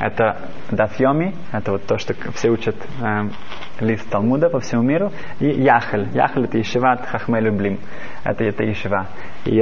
Это 0.00 0.36
Дафьоми, 0.70 1.34
это 1.50 1.72
вот 1.72 1.86
то, 1.86 1.96
что 1.96 2.12
все 2.34 2.50
учат 2.50 2.76
э, 3.00 3.22
лист 3.80 4.08
Талмуда 4.10 4.48
по 4.48 4.60
всему 4.60 4.82
миру, 4.82 5.12
и 5.40 5.46
Яхель. 5.46 6.08
Яхель 6.14 6.44
это 6.44 6.60
Ишиват 6.60 7.06
Хахмель 7.06 7.50
Блим. 7.50 7.78
Это, 8.24 8.44
это 8.44 8.70
Ишива. 8.70 9.06
И 9.44 9.60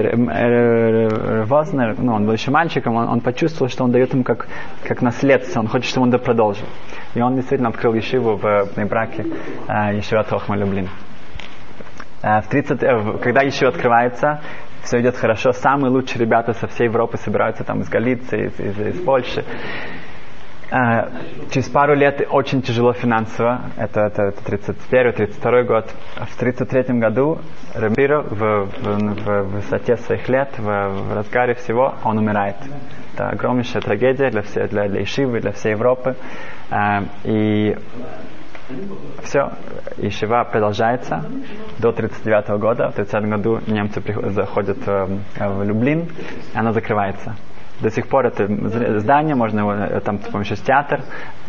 Вознер, 1.46 1.98
ну, 1.98 2.14
он 2.14 2.26
был 2.26 2.32
еще 2.32 2.50
мальчиком, 2.50 2.96
он, 2.96 3.08
он 3.08 3.20
почувствовал, 3.20 3.70
что 3.70 3.84
он 3.84 3.92
дает 3.92 4.12
ему 4.12 4.22
как, 4.22 4.46
как 4.84 5.02
наследство, 5.02 5.60
он 5.60 5.68
хочет, 5.68 5.90
чтобы 5.90 6.06
он 6.06 6.14
это 6.14 6.22
продолжил. 6.22 6.66
И 7.14 7.20
он 7.20 7.34
действительно 7.34 7.70
открыл 7.70 7.94
Ешиву 7.94 8.36
в 8.36 8.68
Нейбраке, 8.76 9.26
э, 9.68 9.96
Ешиват 9.96 10.28
Хахмель 10.28 10.64
Блим. 10.64 10.88
Э, 12.22 12.40
в 12.40 12.48
30, 12.48 12.82
э, 12.82 13.18
когда 13.22 13.42
еще 13.42 13.66
открывается, 13.68 14.40
все 14.82 15.00
идет 15.00 15.16
хорошо. 15.16 15.52
Самые 15.52 15.90
лучшие 15.90 16.20
ребята 16.20 16.52
со 16.52 16.66
всей 16.66 16.84
Европы 16.84 17.16
собираются 17.16 17.64
там 17.64 17.80
из 17.80 17.88
Галиции, 17.88 18.46
из, 18.46 18.60
из, 18.60 18.78
из 18.78 19.00
Польши. 19.04 19.44
Uh, 20.72 21.50
через 21.50 21.68
пару 21.68 21.94
лет 21.94 22.26
очень 22.30 22.62
тяжело 22.62 22.94
финансово. 22.94 23.60
Это, 23.76 24.06
это, 24.06 24.22
это 24.22 24.40
31-32 24.90 25.64
год. 25.64 25.94
В 26.16 26.36
33 26.38 26.98
году 26.98 27.40
Рамбиро 27.74 28.22
в, 28.22 28.64
в, 28.64 29.22
в 29.22 29.42
высоте 29.50 29.98
своих 29.98 30.30
лет, 30.30 30.48
в, 30.56 30.62
в 30.64 31.14
разгаре 31.14 31.52
всего, 31.56 31.94
он 32.04 32.16
умирает. 32.16 32.56
Это 33.12 33.28
огромнейшая 33.28 33.82
трагедия 33.82 34.30
для, 34.30 34.40
всей, 34.40 34.66
для, 34.68 34.88
для 34.88 35.02
Ишивы, 35.02 35.40
для 35.40 35.52
всей 35.52 35.72
Европы. 35.72 36.16
Uh, 36.70 37.06
и 37.24 37.76
все, 39.24 39.52
Ишива 39.98 40.44
продолжается 40.44 41.22
до 41.80 41.92
39 41.92 42.48
года. 42.58 42.88
В 42.88 42.94
30 42.94 43.24
году 43.26 43.60
немцы 43.66 44.02
заходят 44.30 44.78
в, 44.86 45.08
в 45.36 45.64
Люблин, 45.64 46.08
она 46.54 46.72
закрывается. 46.72 47.36
До 47.80 47.90
сих 47.90 48.06
пор 48.08 48.26
это 48.26 48.46
здание, 49.00 49.34
можно 49.34 49.60
его, 49.60 49.72
э, 49.72 50.00
там 50.00 50.20
с 50.20 50.28
помощью 50.28 50.56
театр, 50.56 51.00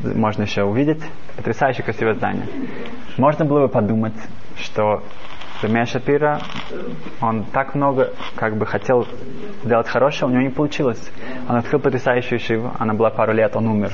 можно 0.03 0.43
еще 0.43 0.63
увидеть. 0.63 1.01
Потрясающе 1.35 1.83
красивое 1.83 2.15
здание. 2.15 2.47
Можно 3.17 3.45
было 3.45 3.61
бы 3.61 3.67
подумать, 3.67 4.15
что 4.57 5.03
Ремия 5.61 5.85
Шапира, 5.85 6.41
он 7.21 7.45
так 7.45 7.73
много 7.75 8.11
как 8.35 8.57
бы 8.57 8.65
хотел 8.65 9.07
сделать 9.63 9.87
хорошее, 9.87 10.29
у 10.29 10.33
него 10.33 10.43
не 10.43 10.49
получилось. 10.49 11.11
Он 11.47 11.55
открыл 11.55 11.79
потрясающую 11.79 12.39
шиву, 12.39 12.71
она 12.79 12.93
была 12.93 13.09
пару 13.09 13.33
лет, 13.33 13.55
он 13.55 13.67
умер. 13.67 13.93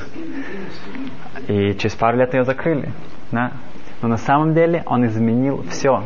И 1.47 1.73
через 1.75 1.95
пару 1.95 2.17
лет 2.17 2.33
ее 2.33 2.43
закрыли. 2.43 2.91
Да? 3.31 3.51
Но 4.01 4.07
на 4.07 4.17
самом 4.17 4.53
деле 4.53 4.83
он 4.85 5.05
изменил 5.05 5.63
все. 5.69 6.03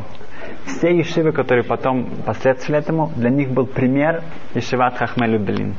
Все 0.65 0.95
ешивы, 0.95 1.31
которые 1.31 1.63
потом 1.63 2.09
последовали 2.25 2.77
этому, 2.79 3.11
для 3.15 3.29
них 3.29 3.51
был 3.51 3.65
пример 3.65 4.23
Ешиват 4.53 4.97
Хахмелю 4.97 5.39
Белин. 5.39 5.75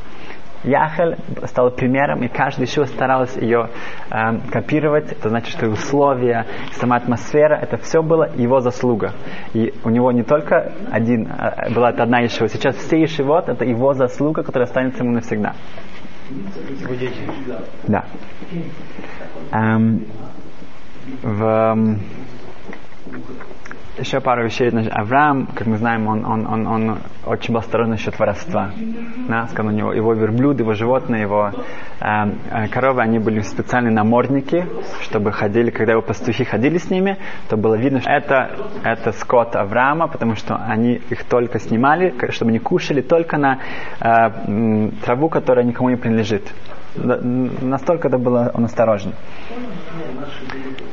Яхель 0.65 1.17
стал 1.45 1.71
примером, 1.71 2.23
и 2.23 2.29
каждый 2.29 2.63
еще 2.63 2.87
старался 2.87 3.39
ее 3.41 3.69
э, 4.11 4.39
копировать. 4.51 5.13
Это 5.13 5.29
значит, 5.29 5.51
что 5.51 5.67
и 5.67 5.69
условия, 5.69 6.47
сама 6.73 6.97
атмосфера, 6.97 7.55
это 7.55 7.77
все 7.77 8.03
было 8.03 8.31
его 8.35 8.61
заслуга. 8.61 9.13
И 9.53 9.75
у 9.85 9.91
него 9.91 10.11
не 10.11 10.23
только 10.23 10.73
один, 10.91 11.29
э, 11.29 11.71
была 11.75 11.91
это 11.91 12.03
одна 12.05 12.21
ешива, 12.21 12.49
сейчас 12.49 12.77
все 12.77 13.03
ешивот, 13.03 13.51
это 13.51 13.65
его 13.65 13.93
заслуга, 13.93 14.43
которая 14.43 14.67
останется 14.67 15.05
ему 15.05 15.13
навсегда. 15.13 15.55
Да. 17.87 18.05
Эм, 19.53 20.07
в, 21.23 21.99
еще 23.99 24.21
пару 24.21 24.45
вещей. 24.45 24.71
Значит, 24.71 24.93
Авраам, 24.93 25.47
как 25.47 25.67
мы 25.67 25.77
знаем, 25.77 26.07
он, 26.07 26.25
он, 26.25 26.47
он, 26.47 26.67
он 26.67 26.99
очень 27.27 27.53
был 27.53 27.61
осторожен 27.61 27.93
насчет 27.93 28.19
воровства. 28.19 28.71
Да, 29.29 29.47
скажем, 29.49 29.73
у 29.73 29.77
него, 29.77 29.93
его 29.93 30.15
верблюд, 30.15 30.59
его 30.59 30.75
животные, 30.75 31.23
его 31.23 31.51
э, 32.01 32.07
э, 32.51 32.69
коровы, 32.69 33.03
они 33.03 33.19
были 33.19 33.41
специальные 33.41 33.93
намордники, 33.93 34.67
чтобы 35.03 35.33
ходили, 35.33 35.71
когда 35.71 35.93
его 35.93 36.03
пастухи 36.03 36.45
ходили 36.45 36.79
с 36.79 36.91
ними, 36.91 37.19
то 37.49 37.57
было 37.57 37.77
видно, 37.77 38.01
что 38.01 38.11
это, 38.11 38.51
это 38.83 39.13
скот 39.13 39.57
Авраама, 39.57 40.09
потому 40.09 40.35
что 40.35 40.57
они 40.57 40.95
их 41.11 41.25
только 41.25 41.59
снимали, 41.59 42.15
чтобы 42.31 42.51
они 42.51 42.59
кушали 42.59 43.01
только 43.01 43.39
на 43.39 43.59
э, 44.01 44.91
траву, 45.05 45.29
которая 45.29 45.65
никому 45.65 45.91
не 45.91 45.97
принадлежит. 45.97 46.53
Настолько 46.97 48.09
это 48.09 48.19
было 48.19 48.51
он 48.55 48.65
осторожен. 48.65 49.15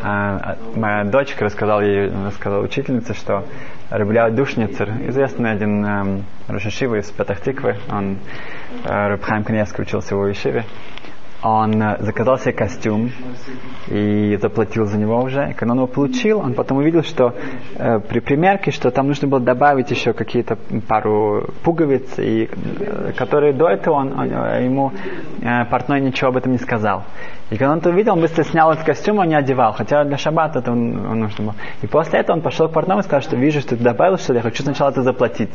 А, 0.01 0.57
моя 0.75 1.03
дочка 1.03 1.45
рассказала 1.45 1.81
ей, 1.81 2.11
рассказала 2.25 2.63
учительнице, 2.63 3.13
что 3.13 3.45
Рабля 3.89 4.29
Душницер, 4.29 4.89
известный 5.09 5.51
один 5.51 5.85
э, 5.85 6.21
Рошашива 6.47 6.95
из 6.95 7.11
Петахтиквы, 7.11 7.75
он 7.89 8.17
э, 8.83 9.07
Рабхайм 9.09 9.43
Каневский 9.43 9.83
учился 9.83 10.15
в 10.15 10.31
Ишиве, 10.31 10.65
он 11.43 11.81
э, 11.81 11.97
заказал 11.99 12.37
себе 12.37 12.53
костюм 12.53 13.11
и 13.87 14.37
заплатил 14.37 14.85
за 14.85 14.97
него 14.97 15.21
уже. 15.21 15.51
И 15.51 15.53
когда 15.53 15.73
он 15.73 15.79
его 15.79 15.87
получил, 15.87 16.39
он 16.39 16.53
потом 16.53 16.77
увидел, 16.77 17.03
что 17.03 17.33
э, 17.75 17.99
при 17.99 18.19
примерке, 18.19 18.71
что 18.71 18.91
там 18.91 19.07
нужно 19.07 19.27
было 19.27 19.41
добавить 19.41 19.89
еще 19.91 20.13
какие-то 20.13 20.57
пару 20.87 21.49
пуговиц, 21.63 22.19
и, 22.19 22.47
э, 22.79 23.11
которые 23.17 23.53
до 23.53 23.69
этого 23.69 23.95
он, 23.95 24.19
он, 24.19 24.31
э, 24.31 24.65
ему 24.65 24.91
э, 25.41 25.65
портной 25.65 26.01
ничего 26.01 26.29
об 26.29 26.37
этом 26.37 26.51
не 26.51 26.59
сказал. 26.59 27.03
И 27.49 27.57
когда 27.57 27.73
он 27.73 27.79
это 27.79 27.89
увидел, 27.89 28.13
он 28.13 28.21
быстро 28.21 28.43
снял 28.43 28.71
этот 28.71 28.85
костюм, 28.85 29.19
он 29.19 29.27
не 29.27 29.35
одевал, 29.35 29.73
хотя 29.73 30.03
для 30.03 30.17
шаббата 30.17 30.59
это 30.59 30.71
он, 30.71 31.05
он 31.05 31.19
нужно 31.19 31.45
было. 31.45 31.55
И 31.81 31.87
после 31.87 32.19
этого 32.19 32.37
он 32.37 32.43
пошел 32.43 32.69
к 32.69 32.73
портному 32.73 33.01
и 33.01 33.03
сказал, 33.03 33.21
что 33.21 33.35
вижу, 33.35 33.59
что 33.59 33.75
ты 33.75 33.83
добавил, 33.83 34.17
что 34.17 34.33
я 34.33 34.41
хочу 34.41 34.63
сначала 34.63 34.91
это 34.91 35.01
заплатить. 35.01 35.53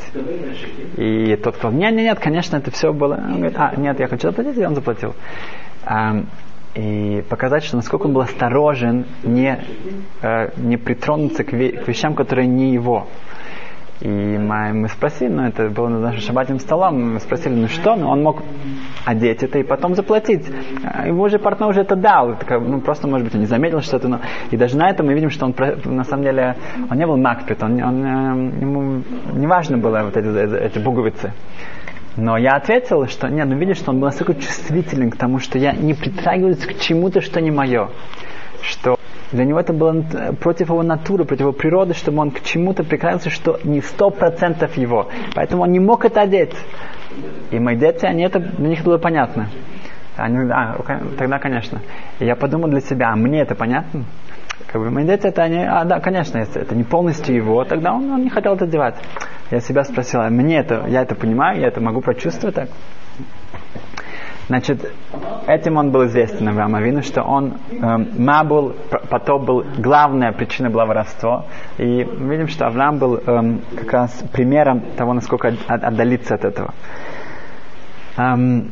И 0.97 1.37
тот 1.37 1.55
сказал, 1.55 1.73
нет, 1.73 1.95
нет, 1.95 2.05
нет, 2.05 2.19
конечно, 2.19 2.57
это 2.57 2.71
все 2.71 2.93
было. 2.93 3.15
Он 3.15 3.37
говорит, 3.37 3.57
а, 3.57 3.73
нет, 3.77 3.99
я 3.99 4.09
хочу 4.09 4.29
заплатить, 4.29 4.59
и 4.59 4.67
он 4.67 4.75
заплатил. 4.75 5.15
Um, 5.87 6.27
и 6.77 7.25
показать, 7.29 7.65
что 7.65 7.77
насколько 7.77 8.07
он 8.07 8.13
был 8.13 8.21
осторожен 8.21 9.07
не, 9.23 9.59
э, 10.21 10.51
не 10.59 10.77
притронуться 10.77 11.43
к, 11.43 11.53
ве- 11.53 11.83
к 11.83 11.89
вещам, 11.89 12.15
которые 12.15 12.47
не 12.47 12.73
его. 12.73 13.07
И 14.01 14.09
мы, 14.09 14.75
мы 14.75 14.89
спросили, 14.89 15.31
ну 15.31 15.45
это 15.45 15.71
было 15.71 15.89
на 15.89 16.01
нашем 16.01 16.21
шабатным 16.21 16.61
столом, 16.61 17.15
мы 17.15 17.21
спросили, 17.21 17.55
ну 17.55 17.67
что, 17.69 17.97
ну 17.97 18.09
он 18.11 18.23
мог 18.23 18.43
одеть 19.07 19.43
это 19.43 19.59
и 19.59 19.63
потом 19.63 19.95
заплатить. 19.95 20.45
А 20.85 21.07
Ему 21.07 21.23
уже 21.23 21.39
партнер 21.39 21.69
уже 21.69 21.81
это 21.81 21.97
дал, 21.97 22.33
это 22.33 22.45
как, 22.45 22.61
ну 22.61 22.83
просто, 22.83 23.09
может 23.09 23.25
быть, 23.25 23.35
он 23.35 23.41
не 23.41 23.47
заметил 23.47 23.81
что-то, 23.81 24.09
но 24.09 24.21
и 24.51 24.57
даже 24.59 24.77
на 24.77 24.91
этом 24.91 25.07
мы 25.07 25.15
видим, 25.15 25.31
что 25.31 25.47
он 25.47 25.55
на 25.87 26.05
самом 26.05 26.25
деле, 26.25 26.57
он 26.91 26.99
не 26.99 27.07
был 27.07 27.17
макпит, 27.17 27.63
он, 27.63 27.83
он, 27.83 28.05
э, 28.05 28.61
ему 28.61 29.03
не 29.33 29.47
важно 29.47 29.79
было 29.79 30.03
вот 30.05 30.15
эти, 30.15 30.67
эти 30.67 30.79
пуговицы. 30.79 31.33
Но 32.17 32.39
я 32.39 32.53
ответил, 32.53 33.07
что 33.09 33.29
нет, 33.29 33.47
ну 33.47 33.57
видишь, 33.57 33.77
что 33.77 33.91
он 33.91 34.01
был 34.01 34.07
настолько 34.07 34.35
чувствителен 34.35 35.11
к 35.11 35.17
тому, 35.17 35.39
что 35.39 35.59
я 35.59 35.73
не 35.73 35.93
притрагиваюсь 35.93 36.65
к 36.65 36.79
чему-то, 36.79 37.21
что 37.21 37.41
не 37.41 37.51
мое. 37.51 37.91
Что 38.63 38.99
для 39.33 39.45
него 39.45 39.61
это 39.61 39.73
было 39.73 40.03
против 40.41 40.71
его 40.71 40.83
натуры, 40.83 41.25
против 41.25 41.43
его 41.43 41.53
природы, 41.53 41.95
чтобы 41.95 42.21
он 42.21 42.31
к 42.31 42.43
чему-то 42.43 42.85
прикасался, 42.85 43.29
что 43.29 43.61
не 43.65 43.83
сто 43.83 44.11
процентов 44.11 44.77
его. 44.77 45.09
Поэтому 45.35 45.65
он 45.65 45.73
не 45.73 45.81
мог 45.81 46.05
это 46.05 46.23
одеть. 46.23 46.55
И 47.51 47.59
мои 47.59 47.77
дети, 47.77 48.07
они 48.07 48.25
это, 48.25 48.39
для 48.39 48.69
них 48.69 48.83
было 48.83 48.99
понятно. 48.99 49.49
Они, 50.17 50.51
а, 50.51 50.79
тогда, 51.19 51.39
конечно. 51.39 51.83
И 52.19 52.25
я 52.25 52.35
подумал 52.35 52.69
для 52.69 52.81
себя, 52.81 53.11
а 53.13 53.17
мне 53.17 53.43
это 53.43 53.55
понятно? 53.55 54.05
Как 54.67 54.81
бы 54.81 54.91
мои 54.91 55.05
дети, 55.05 55.27
это 55.27 55.43
они, 55.43 55.59
а 55.59 55.85
да, 55.85 56.01
конечно, 56.01 56.39
если 56.39 56.63
это 56.63 56.75
не 56.75 56.85
полностью 56.85 57.35
его, 57.35 57.65
тогда 57.65 57.93
он, 57.93 58.11
он 58.11 58.23
не 58.23 58.31
хотел 58.31 58.55
это 58.55 58.67
делать. 58.67 58.95
Я 59.51 59.61
себя 59.61 59.85
спросил, 59.85 60.21
а 60.21 60.31
мне 60.31 60.59
это, 60.59 60.87
я 60.89 61.03
это 61.03 61.15
понимаю, 61.15 61.61
я 61.61 61.69
это 61.69 61.81
могу 61.81 62.01
прочувствовать 62.01 62.57
так? 62.57 62.69
Значит, 64.49 64.93
этим 65.49 65.77
он 65.77 65.91
был 65.91 66.07
известен 66.07 66.49
Авраам 66.49 66.77
Авину, 66.77 67.03
что 67.03 67.23
он, 67.23 67.59
эм, 67.73 68.25
Мабул, 68.25 68.77
потом 69.11 69.45
был 69.45 69.65
главная 69.79 70.31
причина 70.31 70.71
была 70.71 70.87
воровство. 70.87 71.47
И 71.79 72.05
мы 72.05 72.35
видим, 72.35 72.47
что 72.47 72.67
Авраам 72.67 72.99
был 72.99 73.17
эм, 73.17 73.63
как 73.77 73.93
раз 73.93 74.25
примером 74.33 74.83
того, 74.97 75.15
насколько 75.15 75.53
отдалиться 75.67 76.37
от 76.37 76.45
этого. 76.45 76.75
Эм, 78.17 78.71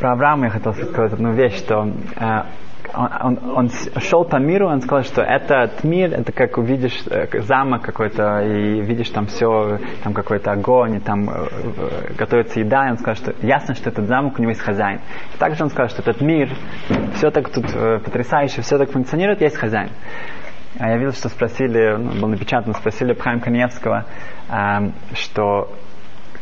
про 0.00 0.12
Авраама 0.12 0.46
я 0.46 0.50
хотел 0.50 0.74
сказать 0.74 1.12
одну 1.12 1.34
вещь, 1.34 1.58
что 1.58 1.88
э, 2.16 2.42
он, 2.94 3.38
он, 3.56 3.70
шел 3.98 4.24
по 4.24 4.36
миру, 4.36 4.68
он 4.68 4.80
сказал, 4.80 5.04
что 5.04 5.22
этот 5.22 5.84
мир, 5.84 6.12
это 6.12 6.32
как 6.32 6.58
увидишь 6.58 7.02
замок 7.46 7.82
какой-то, 7.82 8.40
и 8.42 8.80
видишь 8.82 9.10
там 9.10 9.26
все, 9.26 9.78
там 10.02 10.12
какой-то 10.12 10.52
огонь, 10.52 10.96
и 10.96 11.00
там 11.00 11.28
э, 11.28 12.14
готовится 12.16 12.60
еда, 12.60 12.88
и 12.88 12.90
он 12.90 12.98
сказал, 12.98 13.16
что 13.16 13.46
ясно, 13.46 13.74
что 13.74 13.90
этот 13.90 14.06
замок, 14.06 14.38
у 14.38 14.42
него 14.42 14.50
есть 14.50 14.62
хозяин. 14.62 15.00
Также 15.38 15.64
он 15.64 15.70
сказал, 15.70 15.88
что 15.88 16.02
этот 16.02 16.20
мир, 16.20 16.50
все 17.14 17.30
так 17.30 17.50
тут 17.50 17.66
э, 17.74 17.98
потрясающе, 17.98 18.62
все 18.62 18.78
так 18.78 18.90
функционирует, 18.90 19.40
есть 19.40 19.56
хозяин. 19.56 19.90
А 20.78 20.88
я 20.88 20.96
видел, 20.96 21.12
что 21.12 21.28
спросили, 21.28 21.96
ну, 21.96 22.20
было 22.20 22.30
напечатано, 22.30 22.74
спросили 22.74 23.12
Пхайм 23.12 23.40
Каневского, 23.40 24.06
э, 24.48 24.90
что 25.14 25.70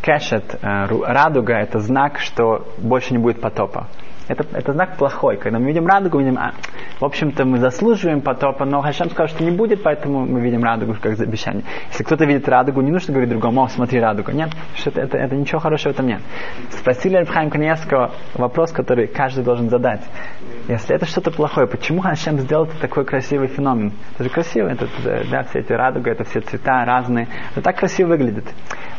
кэшет, 0.03 0.59
э, 0.63 0.87
радуга, 1.07 1.55
это 1.55 1.81
знак, 1.81 2.19
что 2.19 2.67
больше 2.79 3.13
не 3.13 3.19
будет 3.19 3.41
потопа. 3.41 3.89
Это, 4.29 4.45
это 4.53 4.73
знак 4.75 4.97
плохой. 4.97 5.39
Когда 5.39 5.59
мы 5.59 5.67
видим 5.67 5.87
радугу, 5.87 6.19
мы 6.19 6.25
видим, 6.25 6.39
а, 6.39 6.53
в 7.01 7.05
общем-то, 7.05 7.45
мы 7.45 7.59
заслуживаем 7.59 8.21
потопа, 8.21 8.65
но 8.67 8.83
Хашем 8.83 9.11
сказал, 9.11 9.29
что 9.29 9.43
не 9.43 9.51
будет, 9.51 9.83
поэтому 9.83 10.27
мы 10.27 10.41
видим 10.41 10.63
радугу 10.63 10.95
как 11.01 11.19
обещание. 11.19 11.65
Если 11.91 12.05
кто-то 12.05 12.27
видит 12.27 12.49
радугу, 12.49 12.83
не 12.83 12.91
нужно 12.91 13.13
говорить 13.15 13.31
другому, 13.31 13.63
о, 13.63 13.69
смотри 13.69 14.01
радугу. 14.01 14.33
Нет, 14.33 14.51
что 14.75 14.91
это, 14.91 15.01
это, 15.01 15.17
это 15.17 15.35
ничего 15.35 15.61
хорошего 15.61 15.95
в 15.95 16.01
нет. 16.01 16.21
Спросили 16.71 17.17
Альфхайм 17.17 17.51
Каневского 17.51 18.13
вопрос, 18.35 18.71
который 18.73 19.07
каждый 19.07 19.45
должен 19.45 19.71
задать. 19.71 20.03
Если 20.69 20.95
это 20.95 21.07
что-то 21.07 21.31
плохое, 21.31 21.67
почему 21.67 22.03
Хашем 22.03 22.39
сделал 22.39 22.69
такой 22.81 23.07
красивый 23.07 23.49
феномен? 23.49 23.93
Это 24.15 24.25
же 24.25 24.31
красиво, 24.31 24.69
это, 24.69 24.87
да, 25.31 25.45
все 25.45 25.61
эти 25.61 25.73
радуги, 25.73 26.11
это 26.11 26.25
все 26.25 26.41
цвета 26.41 26.85
разные. 26.85 27.29
Это 27.53 27.63
так 27.63 27.79
красиво 27.79 28.09
выглядит. 28.09 28.45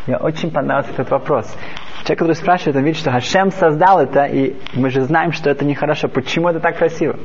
Мне 0.07 0.17
очень 0.17 0.49
понравился 0.49 0.91
этот 0.93 1.11
вопрос. 1.11 1.55
Человек, 2.03 2.19
который 2.19 2.35
спрашивает, 2.35 2.75
он 2.75 2.83
видит, 2.83 2.99
что 2.99 3.11
Хашем 3.11 3.51
создал 3.51 3.99
это, 3.99 4.25
и 4.25 4.55
мы 4.73 4.89
же 4.89 5.01
знаем, 5.01 5.31
что 5.31 5.49
это 5.49 5.65
нехорошо. 5.65 6.07
Почему 6.07 6.49
это 6.49 6.59
так 6.59 6.77
красиво? 6.77 7.17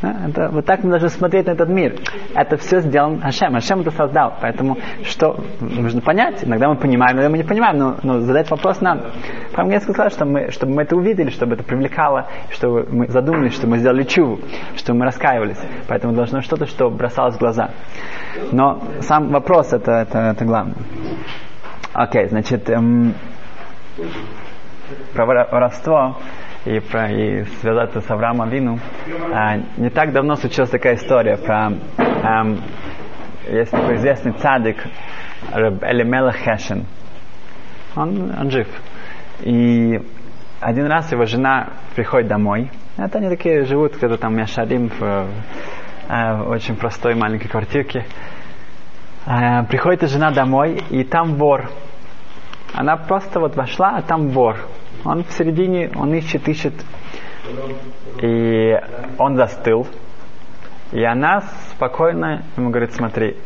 Это, 0.00 0.48
вот 0.50 0.64
так 0.64 0.84
мы 0.84 0.90
должны 0.90 1.08
смотреть 1.08 1.46
на 1.46 1.52
этот 1.52 1.68
мир. 1.68 1.96
Это 2.34 2.56
все 2.56 2.80
сделан 2.80 3.20
Хашем. 3.20 3.54
Хашем 3.54 3.80
это 3.80 3.90
создал. 3.90 4.34
Поэтому 4.40 4.78
что 5.02 5.36
нужно 5.60 6.00
понять? 6.00 6.44
Иногда 6.44 6.68
мы 6.68 6.76
понимаем, 6.76 7.16
иногда 7.16 7.30
мы 7.30 7.38
не 7.38 7.44
понимаем, 7.44 7.78
но, 7.78 7.96
но 8.02 8.20
задать 8.20 8.48
вопрос 8.50 8.80
надо. 8.80 9.10
Прям 9.52 9.70
я 9.70 9.80
сказал, 9.80 10.10
что 10.10 10.24
мы, 10.24 10.50
чтобы 10.52 10.74
мы 10.74 10.82
это 10.82 10.96
увидели, 10.96 11.30
чтобы 11.30 11.54
это 11.54 11.64
привлекало, 11.64 12.28
чтобы 12.50 12.86
мы 12.90 13.08
задумались, 13.08 13.54
что 13.54 13.66
мы 13.66 13.78
сделали 13.78 14.04
чуву, 14.04 14.38
что 14.76 14.94
мы 14.94 15.04
раскаивались. 15.04 15.58
Поэтому 15.88 16.14
должно 16.14 16.42
что-то, 16.42 16.66
что 16.66 16.90
бросалось 16.90 17.34
в 17.34 17.38
глаза. 17.38 17.70
Но 18.52 18.80
сам 19.00 19.30
вопрос 19.30 19.72
это, 19.72 19.92
это, 19.92 20.18
это 20.18 20.44
главное. 20.44 20.76
Окей, 21.92 22.24
okay, 22.24 22.28
значит, 22.28 22.70
эм, 22.70 23.14
про 25.12 25.26
воровство 25.26 26.18
и, 26.64 26.80
про, 26.80 27.10
и 27.10 27.44
связаться 27.60 28.00
с 28.00 28.10
Авраамом 28.10 28.48
Вину. 28.48 28.78
А, 29.32 29.56
не 29.76 29.90
так 29.90 30.12
давно 30.12 30.36
случилась 30.36 30.70
такая 30.70 30.96
история 30.96 31.36
про... 31.36 31.72
Эм, 31.98 32.60
есть 33.48 33.70
такой 33.70 33.96
известный 33.96 34.32
цадик 34.32 34.76
Элемела 35.52 36.32
Хешен. 36.32 36.84
Он, 37.96 38.34
он 38.38 38.50
жив. 38.50 38.68
И 39.40 40.00
один 40.60 40.86
раз 40.86 41.10
его 41.12 41.24
жена 41.24 41.68
приходит 41.94 42.28
домой. 42.28 42.70
Это 42.96 43.18
они 43.18 43.28
такие 43.28 43.64
живут, 43.64 43.96
когда 43.96 44.16
там 44.16 44.36
Яшарим 44.36 44.88
в, 44.88 44.98
в, 44.98 45.28
в 46.08 46.48
очень 46.50 46.76
простой 46.76 47.14
маленькой 47.14 47.48
квартирке. 47.48 48.04
А, 49.24 49.62
приходит 49.64 50.08
жена 50.10 50.30
домой, 50.30 50.82
и 50.90 51.04
там 51.04 51.34
вор. 51.34 51.70
Она 52.78 52.96
просто 52.96 53.40
вот 53.40 53.56
вошла, 53.56 53.96
а 53.96 54.02
там 54.02 54.28
вор. 54.28 54.56
Он 55.04 55.24
в 55.24 55.32
середине, 55.32 55.90
он 55.96 56.14
ищет, 56.14 56.48
ищет. 56.48 56.74
И 58.22 58.72
он 59.18 59.34
застыл. 59.34 59.84
И 60.92 61.02
она 61.02 61.40
спокойно 61.72 62.44
ему 62.56 62.70
говорит, 62.70 62.92
смотри, 62.92 63.36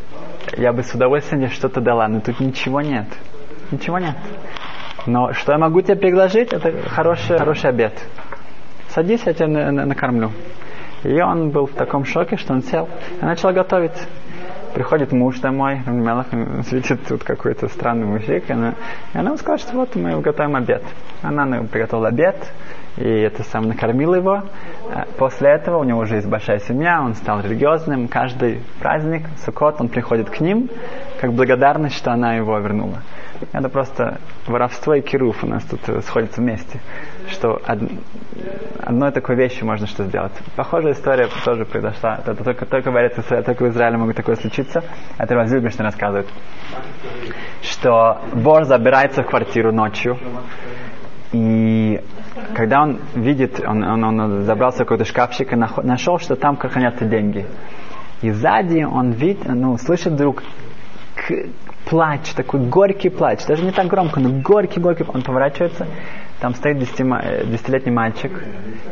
я 0.55 0.71
бы 0.71 0.83
с 0.83 0.93
удовольствием 0.93 1.49
что-то 1.49 1.81
дала, 1.81 2.07
но 2.07 2.19
тут 2.19 2.39
ничего 2.39 2.81
нет. 2.81 3.07
Ничего 3.71 3.97
нет. 3.97 4.15
Но 5.07 5.33
что 5.33 5.53
я 5.53 5.57
могу 5.57 5.81
тебе 5.81 5.95
предложить, 5.95 6.53
это 6.53 6.71
хороший, 6.89 7.39
хороший 7.39 7.71
обед. 7.71 7.93
Садись, 8.89 9.23
я 9.25 9.33
тебя 9.33 9.47
накормлю. 9.71 10.29
И 11.03 11.19
он 11.19 11.49
был 11.49 11.65
в 11.65 11.73
таком 11.73 12.05
шоке, 12.05 12.37
что 12.37 12.53
он 12.53 12.61
сел 12.61 12.87
и 13.19 13.25
начал 13.25 13.51
готовить. 13.51 13.97
Приходит 14.73 15.11
муж 15.11 15.39
домой, 15.39 15.81
Мелах 15.85 16.33
видит 16.33 17.05
тут 17.07 17.23
какой-то 17.23 17.67
странный 17.67 18.07
мужик, 18.07 18.49
и 18.49 18.53
она, 18.53 18.73
и 19.13 19.17
она 19.17 19.37
сказала, 19.37 19.59
что 19.59 19.77
вот 19.77 19.95
мы 19.95 20.19
готовим 20.19 20.55
обед. 20.55 20.83
Она 21.21 21.45
приготовила 21.63 22.07
обед, 22.07 22.35
и 22.97 23.07
это 23.07 23.43
сам 23.43 23.67
накормил 23.67 24.15
его. 24.15 24.43
А 24.89 25.05
после 25.17 25.49
этого 25.49 25.77
у 25.77 25.83
него 25.83 25.99
уже 25.99 26.15
есть 26.15 26.27
большая 26.27 26.59
семья, 26.59 27.01
он 27.03 27.13
стал 27.13 27.41
религиозным. 27.41 28.07
Каждый 28.07 28.61
праздник, 28.79 29.27
Сукот, 29.45 29.79
он 29.79 29.89
приходит 29.89 30.31
к 30.31 30.39
ним, 30.39 30.69
как 31.21 31.33
благодарность, 31.33 31.95
что 31.95 32.11
она 32.11 32.35
его 32.35 32.57
вернула. 32.57 33.03
Это 33.51 33.69
просто 33.69 34.19
воровство 34.47 34.95
и 34.95 35.01
кируф 35.01 35.43
у 35.43 35.47
нас 35.47 35.63
тут 35.65 35.81
э, 35.87 36.01
сходятся 36.01 36.41
вместе. 36.41 36.79
Что 37.29 37.61
од... 37.67 37.79
одной 38.79 39.11
такой 39.11 39.35
вещи 39.35 39.63
можно 39.63 39.87
что 39.87 40.03
сделать. 40.03 40.33
Похожая 40.55 40.93
история 40.93 41.27
тоже 41.43 41.65
произошла. 41.65 42.19
Это 42.25 42.35
только, 42.35 42.65
только, 42.65 42.91
в, 42.91 43.43
только 43.43 43.63
в 43.63 43.69
Израиле 43.69 43.97
могут 43.97 44.15
такое 44.15 44.35
случиться. 44.35 44.83
Это 45.17 45.35
Разюбишн 45.35 45.81
рассказывает. 45.83 46.27
Что 47.61 48.21
вор 48.33 48.65
забирается 48.65 49.23
в 49.23 49.27
квартиру 49.27 49.71
ночью. 49.71 50.17
И 51.31 52.01
когда 52.55 52.83
он 52.83 52.99
видит, 53.15 53.59
он, 53.65 53.83
он, 53.83 54.03
он 54.03 54.41
забрался 54.43 54.79
в 54.79 54.85
какой-то 54.85 55.05
шкафчик 55.05 55.53
и 55.53 55.55
нашел, 55.55 56.19
что 56.19 56.35
там 56.35 56.57
хранятся 56.57 57.05
деньги. 57.05 57.45
И 58.21 58.31
сзади 58.31 58.83
он 58.83 59.11
видит, 59.11 59.45
ну, 59.45 59.77
слышит 59.77 60.13
вдруг 60.13 60.43
плач, 61.85 62.33
такой 62.35 62.61
горький 62.61 63.09
плач, 63.09 63.45
даже 63.45 63.63
не 63.63 63.71
так 63.71 63.87
громко, 63.87 64.19
но 64.19 64.29
горький-горький, 64.29 65.05
он 65.13 65.21
поворачивается, 65.21 65.87
там 66.43 66.55
стоит 66.55 66.77
десятилетний 66.77 67.93
мальчик 67.93 68.33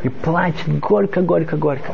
и 0.04 0.08
плачет 0.08 0.80
горько, 0.80 1.22
горько, 1.22 1.58
горько. 1.58 1.94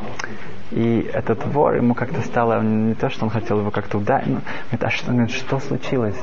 И 0.69 1.09
этот 1.11 1.47
вор, 1.47 1.77
ему 1.77 1.95
как-то 1.95 2.21
стало, 2.21 2.61
не 2.61 2.93
то, 2.93 3.09
что 3.09 3.25
он 3.25 3.31
хотел 3.31 3.61
его 3.61 3.71
как-то 3.71 3.97
ударить, 3.97 4.27
но 4.27 4.41
говорит, 4.69 4.83
а 4.83 4.89
что, 4.91 5.09
он 5.09 5.15
говорит, 5.15 5.35
что 5.35 5.57
случилось? 5.59 6.19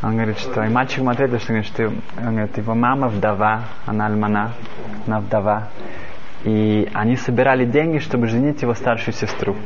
Он 0.00 0.14
говорит, 0.14 0.38
что... 0.38 0.62
И 0.62 0.68
мальчик 0.68 0.98
ему 0.98 1.10
ответил, 1.10 1.40
что, 1.40 1.48
говорит, 1.48 1.66
что 1.66 1.92
он 2.18 2.34
говорит, 2.36 2.56
его 2.56 2.74
мама 2.76 3.08
вдова, 3.08 3.62
она 3.84 4.06
альмана, 4.06 4.52
она 5.08 5.18
вдова. 5.18 5.68
И 6.44 6.88
они 6.92 7.16
собирали 7.16 7.64
деньги, 7.64 7.98
чтобы 7.98 8.26
женить 8.26 8.62
его 8.62 8.74
старшую 8.74 9.14
сестру. 9.14 9.56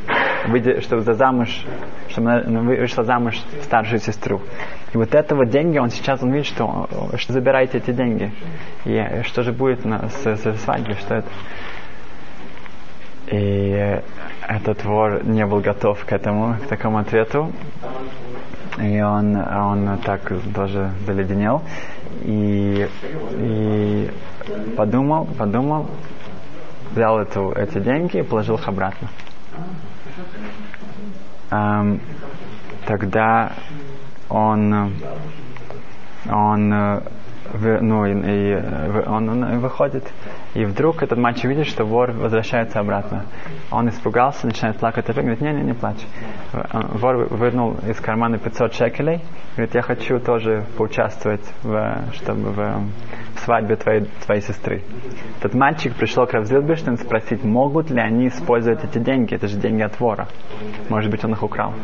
Чтобы 0.81 1.03
за 1.03 1.15
замуж, 1.15 1.65
чтобы 2.09 2.33
она 2.33 2.61
вышла 2.61 3.03
замуж 3.03 3.43
старшую 3.63 3.99
сестру. 4.01 4.43
И 4.93 4.97
вот 4.97 5.15
этого 5.15 5.47
деньги, 5.47 5.79
он 5.79 5.89
сейчас 5.89 6.23
он 6.23 6.33
видит, 6.33 6.47
что, 6.47 6.89
что 7.17 7.33
забирайте 7.33 7.79
эти 7.79 7.93
деньги. 7.93 8.31
И 8.85 9.23
что 9.25 9.43
же 9.43 9.53
будет 9.53 9.85
на, 9.85 10.09
с, 10.09 10.27
с 10.27 10.57
свадьбой, 10.61 10.97
что 10.97 11.15
это? 11.17 11.29
И 13.29 14.01
этот 14.47 14.85
вор 14.85 15.25
не 15.25 15.45
был 15.47 15.61
готов 15.61 16.05
к 16.05 16.13
этому, 16.13 16.57
к 16.59 16.69
такому 16.69 16.99
ответу. 16.99 17.51
И 18.79 19.01
он, 19.01 19.37
он 19.37 19.99
так 20.05 20.31
тоже 20.55 20.91
заледенел. 21.07 21.63
И, 22.23 22.87
и 23.33 24.11
подумал, 24.77 25.27
подумал, 25.39 25.89
взял 26.97 27.19
эту, 27.19 27.53
эти 27.53 27.79
деньги 27.79 28.17
и 28.17 28.23
положил 28.23 28.55
их 28.55 28.67
обратно. 28.67 29.09
Эм, 31.51 32.01
тогда 32.87 33.53
он, 34.31 34.95
он, 36.29 36.69
ну, 36.71 38.07
и, 38.07 38.13
и, 38.13 38.55
он, 39.07 39.29
он 39.29 39.59
выходит, 39.59 40.11
и 40.57 40.65
вдруг 40.65 41.03
этот 41.03 41.19
мальчик 41.19 41.45
видит, 41.45 41.67
что 41.67 41.85
вор 41.85 42.13
возвращается 42.13 42.81
обратно. 42.81 43.27
Он 43.71 43.91
испугался, 43.91 44.47
начинает 44.47 44.79
плакать 44.79 45.05
опять, 45.05 45.23
говорит, 45.23 45.43
не-не, 45.43 45.63
не 45.63 45.75
плачь. 45.75 46.01
Вор 46.73 47.27
вынул 47.29 47.77
из 47.87 48.01
кармана 48.01 48.39
500 48.39 48.73
шекелей, 48.73 49.21
говорит, 49.55 49.75
я 49.75 49.83
хочу 49.83 50.19
тоже 50.19 50.65
поучаствовать, 50.79 51.45
в, 51.63 52.05
чтобы 52.15 52.53
в, 52.53 52.81
в 53.35 53.41
свадьбе 53.41 53.77
твоей, 53.77 54.07
твоей 54.25 54.41
сестры. 54.41 54.83
Этот 55.41 55.53
мальчик 55.53 55.95
пришел 55.95 56.27
к 56.27 56.33
Равзилбештин 56.33 56.97
спросить, 56.97 57.45
могут 57.45 57.91
ли 57.91 58.01
они 58.01 58.29
использовать 58.29 58.83
эти 58.83 58.97
деньги, 58.99 59.35
это 59.35 59.49
же 59.49 59.59
деньги 59.59 59.83
от 59.83 60.01
вора. 60.01 60.27
Может 60.89 61.11
быть, 61.11 61.23
он 61.23 61.33
их 61.33 61.43
украл. 61.43 61.75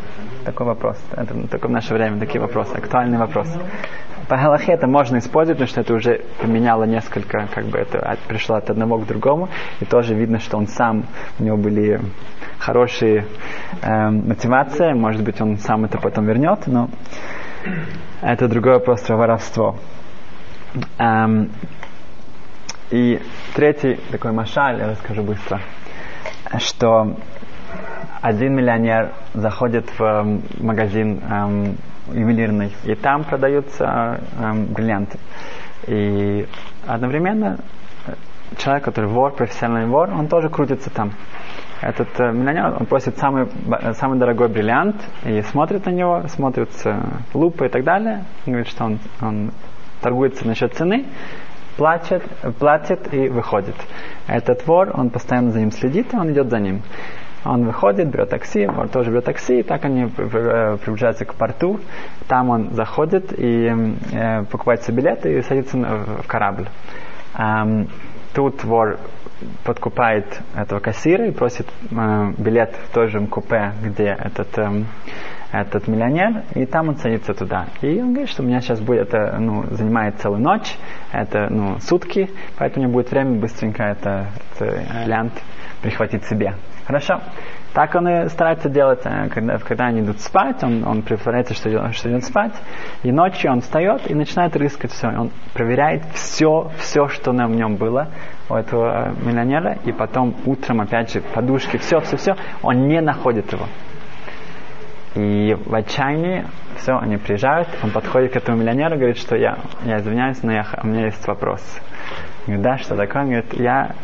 Такой 0.46 0.66
вопрос. 0.66 0.98
Это 1.12 1.46
только 1.46 1.68
в 1.68 1.70
наше 1.70 1.92
время 1.92 2.18
такие 2.18 2.40
вопросы, 2.40 2.74
актуальный 2.74 3.18
вопрос. 3.18 3.54
По 4.28 4.36
Галахе 4.36 4.72
это 4.72 4.86
можно 4.86 5.18
использовать, 5.18 5.58
потому 5.58 5.68
что 5.68 5.80
это 5.80 5.94
уже 5.94 6.20
поменяло 6.40 6.84
несколько, 6.84 7.48
как 7.52 7.66
бы 7.66 7.78
это 7.78 8.16
пришло 8.28 8.56
от 8.56 8.70
одного 8.70 8.98
к 8.98 9.06
другому, 9.06 9.48
и 9.80 9.84
тоже 9.84 10.14
видно, 10.14 10.38
что 10.38 10.56
он 10.56 10.66
сам, 10.66 11.06
у 11.38 11.44
него 11.44 11.56
были 11.56 12.00
хорошие 12.58 13.26
э, 13.82 14.10
мотивации, 14.10 14.92
может 14.92 15.22
быть, 15.22 15.40
он 15.40 15.58
сам 15.58 15.84
это 15.84 15.98
потом 15.98 16.26
вернет, 16.26 16.66
но 16.66 16.88
это 18.20 18.48
другой 18.48 18.74
вопрос 18.74 19.02
про 19.02 19.16
воровство. 19.16 19.76
Эм, 20.98 21.50
и 22.90 23.20
третий 23.54 23.98
такой 24.10 24.32
машаль, 24.32 24.78
я 24.78 24.88
расскажу 24.90 25.22
быстро, 25.22 25.60
что 26.58 27.16
один 28.20 28.54
миллионер 28.54 29.12
заходит 29.34 29.86
в 29.98 30.40
магазин 30.60 31.20
эм, 31.20 31.76
ювелирный, 32.12 32.72
и 32.84 32.94
там 32.94 33.24
продаются 33.24 34.20
эм, 34.38 34.66
бриллианты. 34.66 35.18
И 35.86 36.46
одновременно 36.86 37.58
человек, 38.56 38.84
который 38.84 39.10
вор, 39.10 39.32
профессиональный 39.34 39.90
вор, 39.90 40.10
он 40.10 40.28
тоже 40.28 40.48
крутится 40.48 40.90
там. 40.90 41.12
Этот 41.80 42.08
э, 42.20 42.32
миллионер, 42.32 42.76
он 42.78 42.86
просит 42.86 43.18
самый, 43.18 43.48
самый 43.94 44.18
дорогой 44.18 44.48
бриллиант 44.48 44.96
и 45.24 45.42
смотрит 45.42 45.86
на 45.86 45.90
него, 45.90 46.22
смотрит 46.28 46.72
с 46.72 46.96
лупой 47.34 47.68
и 47.68 47.70
так 47.70 47.84
далее. 47.84 48.24
Говорит, 48.46 48.68
что 48.68 48.84
он, 48.84 48.98
он 49.20 49.50
торгуется 50.00 50.46
насчет 50.46 50.74
цены, 50.74 51.06
платит, 51.76 52.22
платит 52.58 53.12
и 53.12 53.28
выходит. 53.28 53.76
Этот 54.26 54.66
вор, 54.66 54.92
он 54.94 55.10
постоянно 55.10 55.50
за 55.50 55.60
ним 55.60 55.72
следит, 55.72 56.12
и 56.14 56.16
он 56.16 56.30
идет 56.32 56.50
за 56.50 56.60
ним. 56.60 56.82
Он 57.44 57.64
выходит, 57.64 58.08
берет 58.08 58.30
такси, 58.30 58.66
вор 58.66 58.88
тоже 58.88 59.10
берет 59.10 59.24
такси, 59.24 59.60
и 59.60 59.62
так 59.62 59.84
они 59.84 60.04
э, 60.04 60.76
приближаются 60.76 61.24
к 61.24 61.34
порту. 61.34 61.80
Там 62.28 62.50
он 62.50 62.70
заходит 62.72 63.32
и 63.36 63.72
э, 64.12 64.44
покупает 64.44 64.82
себе 64.82 64.98
билет 64.98 65.26
и 65.26 65.42
садится 65.42 65.76
в 65.76 66.26
корабль. 66.26 66.68
Эм, 67.36 67.88
тут 68.34 68.62
вор 68.64 68.98
подкупает 69.64 70.40
этого 70.54 70.80
кассира 70.80 71.26
и 71.26 71.30
просит 71.30 71.66
э, 71.90 72.32
билет 72.38 72.74
в 72.88 72.94
том 72.94 73.08
же 73.08 73.26
купе, 73.26 73.72
где 73.82 74.16
этот, 74.18 74.56
э, 74.58 74.84
этот 75.52 75.88
миллионер, 75.88 76.44
и 76.54 76.64
там 76.64 76.90
он 76.90 76.96
садится 76.96 77.34
туда. 77.34 77.66
И 77.80 78.00
он 78.00 78.12
говорит, 78.12 78.30
что 78.30 78.42
у 78.42 78.46
меня 78.46 78.60
сейчас 78.60 78.80
будет, 78.80 79.12
это 79.12 79.36
ну, 79.38 79.64
занимает 79.70 80.20
целую 80.20 80.40
ночь, 80.40 80.76
это 81.12 81.48
ну, 81.50 81.78
сутки, 81.80 82.30
поэтому 82.56 82.84
у 82.84 82.88
меня 82.88 82.94
будет 82.94 83.10
время 83.10 83.38
быстренько 83.38 83.82
это, 83.82 84.26
это 84.54 84.82
лянт 85.06 85.32
прихватить 85.82 86.24
себе. 86.24 86.54
Хорошо? 86.86 87.20
Так 87.72 87.94
он 87.94 88.08
и 88.08 88.28
старается 88.28 88.68
делать, 88.68 89.00
э, 89.04 89.28
когда, 89.28 89.58
когда 89.58 89.86
они 89.86 90.00
идут 90.00 90.20
спать, 90.20 90.62
он, 90.62 90.84
он 90.86 91.02
притворяется, 91.02 91.54
что, 91.54 91.92
что 91.92 92.10
идет 92.10 92.24
спать, 92.24 92.52
и 93.02 93.12
ночью 93.12 93.50
он 93.50 93.60
встает 93.60 94.10
и 94.10 94.14
начинает 94.14 94.56
рыскать 94.56 94.92
все. 94.92 95.08
Он 95.08 95.30
проверяет 95.54 96.04
все, 96.12 96.70
все, 96.78 97.08
что 97.08 97.32
на 97.32 97.46
нем 97.46 97.76
было 97.76 98.08
у 98.50 98.54
этого 98.54 99.08
э, 99.08 99.24
миллионера, 99.24 99.78
и 99.84 99.92
потом 99.92 100.34
утром, 100.44 100.80
опять 100.80 101.12
же, 101.12 101.22
подушки, 101.34 101.78
все, 101.78 102.00
все, 102.00 102.16
все, 102.16 102.36
он 102.62 102.88
не 102.88 103.00
находит 103.00 103.52
его. 103.52 103.66
И 105.14 105.56
в 105.66 105.74
отчаянии 105.74 106.44
все, 106.76 106.98
они 106.98 107.16
приезжают, 107.16 107.68
он 107.82 107.90
подходит 107.90 108.32
к 108.32 108.36
этому 108.36 108.58
миллионеру, 108.58 108.96
говорит, 108.96 109.18
что 109.18 109.36
я, 109.36 109.58
я 109.84 109.98
извиняюсь, 109.98 110.42
но 110.42 110.52
я, 110.52 110.66
у 110.82 110.86
меня 110.86 111.06
есть 111.06 111.26
вопрос. 111.26 111.62
Говорит, 112.46 112.62
да, 112.62 112.78
что 112.78 112.96
такое? 112.96 113.22
Он 113.22 113.28
говорит, 113.28 113.54
я 113.54 113.94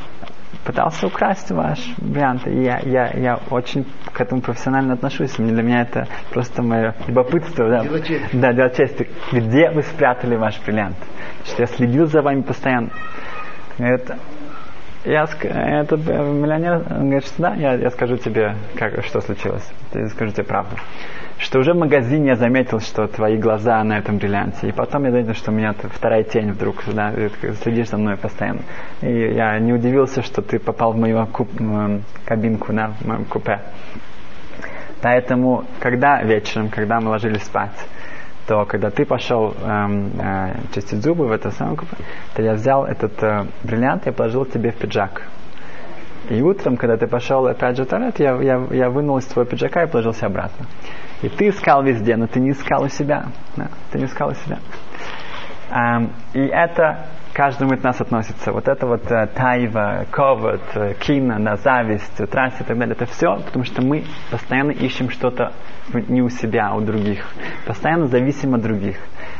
пытался 0.64 1.06
украсть 1.06 1.50
ваш 1.50 1.78
вариант. 1.98 2.46
И 2.46 2.62
я, 2.62 2.80
я, 2.80 3.10
я 3.14 3.38
очень 3.50 3.86
к 4.12 4.20
этому 4.20 4.40
профессионально 4.40 4.94
отношусь. 4.94 5.32
Для 5.36 5.62
меня 5.62 5.82
это 5.82 6.06
просто 6.30 6.62
мое 6.62 6.94
любопытство. 7.06 7.68
Да, 7.68 7.82
дело 7.82 8.00
чести. 8.00 8.36
Да, 8.36 8.52
дело 8.52 8.70
чести. 8.70 9.08
Где 9.32 9.70
вы 9.70 9.82
спрятали 9.82 10.36
ваш 10.36 10.60
бриллиант? 10.64 10.96
Что 11.44 11.62
я 11.62 11.66
следил 11.66 12.06
за 12.06 12.22
вами 12.22 12.42
постоянно. 12.42 12.90
Это, 13.78 14.18
я, 15.04 15.24
этот 15.24 16.00
миллионер 16.06 16.80
говорит, 16.80 17.24
что 17.24 17.42
да, 17.42 17.54
я, 17.54 17.74
я 17.74 17.90
скажу 17.90 18.16
тебе, 18.16 18.56
как, 18.76 19.04
что 19.04 19.20
случилось. 19.20 19.66
Я 19.94 20.08
скажу 20.08 20.32
тебе 20.32 20.44
правду 20.44 20.76
что 21.38 21.60
уже 21.60 21.72
в 21.72 21.76
магазине 21.76 22.28
я 22.28 22.36
заметил, 22.36 22.80
что 22.80 23.06
твои 23.06 23.36
глаза 23.36 23.82
на 23.84 23.98
этом 23.98 24.18
бриллианте. 24.18 24.68
И 24.68 24.72
потом 24.72 25.04
я 25.04 25.10
заметил, 25.12 25.34
что 25.34 25.52
у 25.52 25.54
меня 25.54 25.72
вторая 25.72 26.24
тень 26.24 26.50
вдруг, 26.50 26.82
да, 26.88 27.12
следишь 27.62 27.88
за 27.88 27.96
мной 27.96 28.16
постоянно. 28.16 28.62
И 29.02 29.34
я 29.34 29.58
не 29.58 29.72
удивился, 29.72 30.22
что 30.22 30.42
ты 30.42 30.58
попал 30.58 30.92
в 30.92 30.96
мою 30.96 31.26
куб, 31.26 31.48
кабинку, 32.24 32.72
да, 32.72 32.92
в 33.00 33.06
моем 33.06 33.24
купе. 33.24 33.60
Поэтому, 35.00 35.64
когда 35.78 36.22
вечером, 36.22 36.70
когда 36.70 37.00
мы 37.00 37.10
ложились 37.10 37.44
спать, 37.44 37.86
то 38.48 38.64
когда 38.64 38.90
ты 38.90 39.04
пошел 39.04 39.54
эм, 39.62 40.10
э, 40.18 40.54
чистить 40.74 41.02
зубы 41.02 41.26
в 41.28 41.32
это 41.32 41.50
самое 41.50 41.76
купе, 41.76 41.96
то 42.34 42.42
я 42.42 42.54
взял 42.54 42.84
этот 42.84 43.22
э, 43.22 43.44
бриллиант 43.62 44.06
и 44.06 44.10
положил 44.10 44.46
тебе 44.46 44.72
в 44.72 44.76
пиджак. 44.76 45.22
И 46.30 46.40
утром, 46.42 46.76
когда 46.76 46.96
ты 46.96 47.06
пошел 47.06 47.46
опять 47.46 47.76
же 47.76 47.84
в 47.84 47.88
туалет, 47.88 48.18
я, 48.18 48.34
я, 48.40 48.66
я 48.70 48.90
вынул 48.90 49.18
из 49.18 49.26
твоего 49.26 49.48
пиджака 49.48 49.84
и 49.84 49.86
положился 49.86 50.26
обратно. 50.26 50.66
И 51.22 51.28
ты 51.28 51.48
искал 51.48 51.82
везде, 51.82 52.16
но 52.16 52.26
ты 52.26 52.40
не 52.40 52.50
искал 52.50 52.84
у 52.84 52.88
себя. 52.88 53.26
Да, 53.56 53.68
ты 53.90 53.98
не 53.98 54.04
искал 54.04 54.30
у 54.30 54.34
себя. 54.34 54.58
Um, 55.70 56.12
и 56.32 56.40
это 56.40 57.06
каждому 57.34 57.74
из 57.74 57.82
нас 57.82 58.00
относится. 58.00 58.52
Вот 58.52 58.68
это 58.68 58.86
вот 58.86 59.02
uh, 59.10 59.26
тайва, 59.26 60.06
ковод, 60.10 60.62
uh, 60.74 60.94
кина, 60.94 61.38
да, 61.40 61.56
зависть, 61.56 62.16
трасса 62.30 62.62
и 62.62 62.66
так 62.66 62.78
далее. 62.78 62.94
Это 62.94 63.06
все, 63.06 63.36
потому 63.36 63.64
что 63.64 63.82
мы 63.82 64.04
постоянно 64.30 64.70
ищем 64.70 65.10
что-то 65.10 65.52
не 65.92 66.22
у 66.22 66.30
себя, 66.30 66.68
а 66.70 66.76
у 66.76 66.80
других. 66.80 67.26
Постоянно 67.66 68.06
зависим 68.06 68.54
от 68.54 68.62
других. 68.62 68.96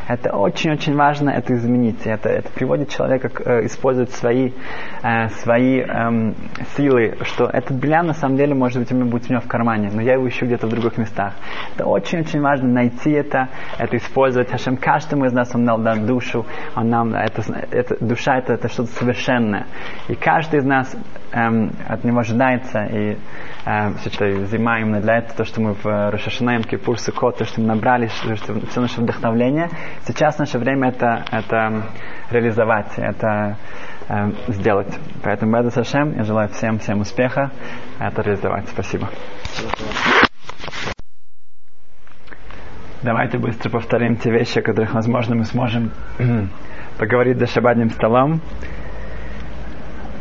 Это 0.08 0.34
очень-очень 0.34 0.96
важно 0.96 1.30
это 1.30 1.54
изменить. 1.54 2.06
Это, 2.06 2.30
это 2.30 2.50
приводит 2.50 2.88
человека 2.88 3.28
к 3.28 3.42
э, 3.42 3.66
использовать 3.66 4.10
свои, 4.12 4.52
э, 5.02 5.28
свои 5.28 5.80
э, 5.80 6.32
силы, 6.76 7.18
что 7.22 7.44
этот 7.44 7.78
бриллиант 7.78 8.08
на 8.08 8.14
самом 8.14 8.36
деле 8.36 8.54
может 8.54 8.78
быть 8.78 8.90
у 8.90 8.94
меня 8.94 9.04
будет 9.04 9.26
у 9.28 9.32
меня 9.34 9.40
в 9.40 9.46
кармане, 9.46 9.90
но 9.92 10.00
я 10.00 10.14
его 10.14 10.26
ищу 10.26 10.46
где-то 10.46 10.66
в 10.66 10.70
других 10.70 10.96
местах. 10.96 11.34
Это 11.74 11.84
очень-очень 11.84 12.40
важно 12.40 12.68
найти 12.68 13.10
это, 13.10 13.48
это 13.78 13.98
использовать. 13.98 14.50
Хашем 14.50 14.78
каждому 14.78 15.26
из 15.26 15.32
нас 15.34 15.54
он 15.54 15.66
дал 15.66 15.78
дан 15.78 16.06
душу, 16.06 16.46
он 16.74 16.88
нам 16.88 17.14
это, 17.14 17.42
это 17.70 17.96
душа 18.02 18.38
это, 18.38 18.54
это 18.54 18.68
что-то 18.68 18.90
совершенное. 18.92 19.66
И 20.08 20.14
каждый 20.14 20.60
из 20.60 20.64
нас 20.64 20.96
эм, 21.32 21.72
от 21.86 22.04
него 22.04 22.20
ожидается 22.20 22.84
и 22.84 23.16
э, 23.64 23.92
сейчас 24.02 24.50
зима 24.50 24.80
именно 24.80 25.00
для 25.00 25.18
этого, 25.18 25.34
то, 25.38 25.44
что 25.44 25.60
мы 25.60 25.74
в 25.74 25.84
Рошашанаем, 25.84 26.62
Кипур, 26.62 26.98
Сукот, 26.98 27.38
то, 27.38 27.44
что 27.44 27.60
мы 27.60 27.68
набрали, 27.68 28.08
что, 28.08 28.36
что, 28.36 28.60
все 28.66 28.80
наше 28.80 29.00
вдохновление. 29.00 29.68
Сейчас 30.04 30.38
наше 30.38 30.58
время 30.58 30.88
это, 30.88 31.24
это 31.30 31.82
реализовать, 32.30 32.92
это 32.96 33.56
э, 34.08 34.30
сделать. 34.48 34.98
Поэтому, 35.22 35.52
Беда 35.56 35.70
Сашем, 35.70 36.16
я 36.16 36.24
желаю 36.24 36.48
всем, 36.48 36.78
всем 36.78 37.00
успеха 37.00 37.50
это 37.98 38.22
реализовать. 38.22 38.68
Спасибо. 38.68 39.08
Давайте 43.02 43.38
быстро 43.38 43.70
повторим 43.70 44.16
те 44.16 44.30
вещи, 44.30 44.58
о 44.58 44.62
которых, 44.62 44.92
возможно, 44.92 45.36
мы 45.36 45.44
сможем 45.44 45.92
поговорить 46.98 47.38
за 47.38 47.46
шабатным 47.46 47.90
столом. 47.90 48.40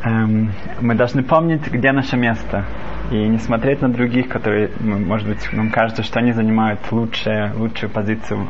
Эм, 0.07 0.53
мы 0.79 0.95
должны 0.95 1.21
помнить, 1.21 1.67
где 1.67 1.91
наше 1.91 2.15
место. 2.15 2.63
И 3.11 3.15
не 3.15 3.39
смотреть 3.39 3.81
на 3.81 3.89
других, 3.89 4.29
которые, 4.29 4.69
может 4.79 5.27
быть, 5.27 5.51
нам 5.51 5.69
кажется, 5.69 6.01
что 6.01 6.19
они 6.19 6.31
занимают 6.31 6.79
лучшее, 6.91 7.51
лучшую 7.55 7.89
позицию. 7.89 8.47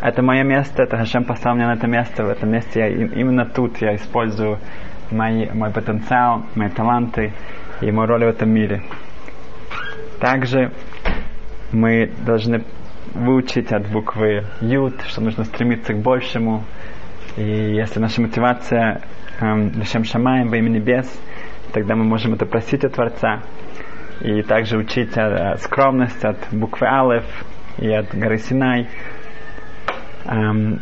Это 0.00 0.22
мое 0.22 0.44
место, 0.44 0.82
это 0.82 0.96
Хашем 0.96 1.24
послал 1.24 1.56
меня 1.56 1.68
на 1.68 1.74
это 1.74 1.86
место, 1.86 2.24
в 2.24 2.28
этом 2.28 2.50
месте 2.50 2.80
я 2.80 2.88
именно 2.88 3.44
тут 3.44 3.78
я 3.82 3.96
использую 3.96 4.58
мои, 5.10 5.48
мой 5.50 5.70
потенциал, 5.70 6.44
мои 6.54 6.68
таланты 6.68 7.32
и 7.80 7.90
мою 7.90 8.08
роль 8.08 8.24
в 8.24 8.28
этом 8.28 8.50
мире. 8.50 8.82
Также 10.20 10.72
мы 11.72 12.10
должны 12.24 12.62
выучить 13.14 13.72
от 13.72 13.88
буквы 13.88 14.44
Ют, 14.60 15.02
что 15.08 15.20
нужно 15.22 15.44
стремиться 15.44 15.92
к 15.92 15.98
большему. 15.98 16.64
И 17.36 17.42
если 17.42 18.00
наша 18.00 18.20
мотивация 18.22 19.02
эм, 19.40 19.72
Лешем 19.72 20.04
Шамаем 20.04 20.48
во 20.48 20.56
имя 20.56 20.68
небес, 20.70 21.06
тогда 21.72 21.94
мы 21.94 22.04
можем 22.04 22.34
это 22.34 22.46
просить 22.46 22.84
от 22.84 22.94
Творца. 22.94 23.42
И 24.20 24.42
также 24.42 24.78
учить 24.78 25.12
скромность 25.58 26.24
от 26.24 26.38
буквы 26.50 26.86
Алеф 26.86 27.24
и 27.78 27.90
от 27.90 28.14
горы 28.14 28.38
Синай. 28.38 28.88
Эм, 30.24 30.80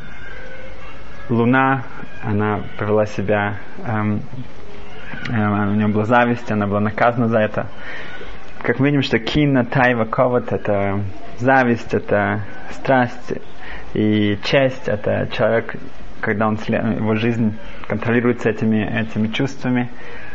Луна, 1.29 1.85
она 2.23 2.61
повела 2.79 3.07
себя, 3.07 3.57
эм, 3.87 4.21
э, 5.31 5.33
у 5.33 5.75
нее 5.75 5.89
была 5.89 6.05
зависть, 6.05 6.51
она 6.51 6.67
была 6.67 6.81
наказана 6.81 7.29
за 7.29 7.41
это. 7.41 7.67
Как 8.63 8.79
мы 8.79 8.87
видим, 8.87 9.03
что 9.03 9.19
кина, 9.19 9.65
тайва, 9.65 10.05
коват, 10.05 10.53
это 10.53 11.01
зависть, 11.39 11.93
это 11.95 12.43
страсть 12.71 13.35
и 13.95 14.39
честь, 14.45 14.89
это 14.89 15.29
человек, 15.33 15.77
когда 16.25 16.49
он, 16.49 16.57
его 16.57 17.15
жизнь 17.17 17.55
контролируется 17.87 18.49
этими, 18.49 18.83
этими 18.83 19.29
чувствами, 19.29 19.91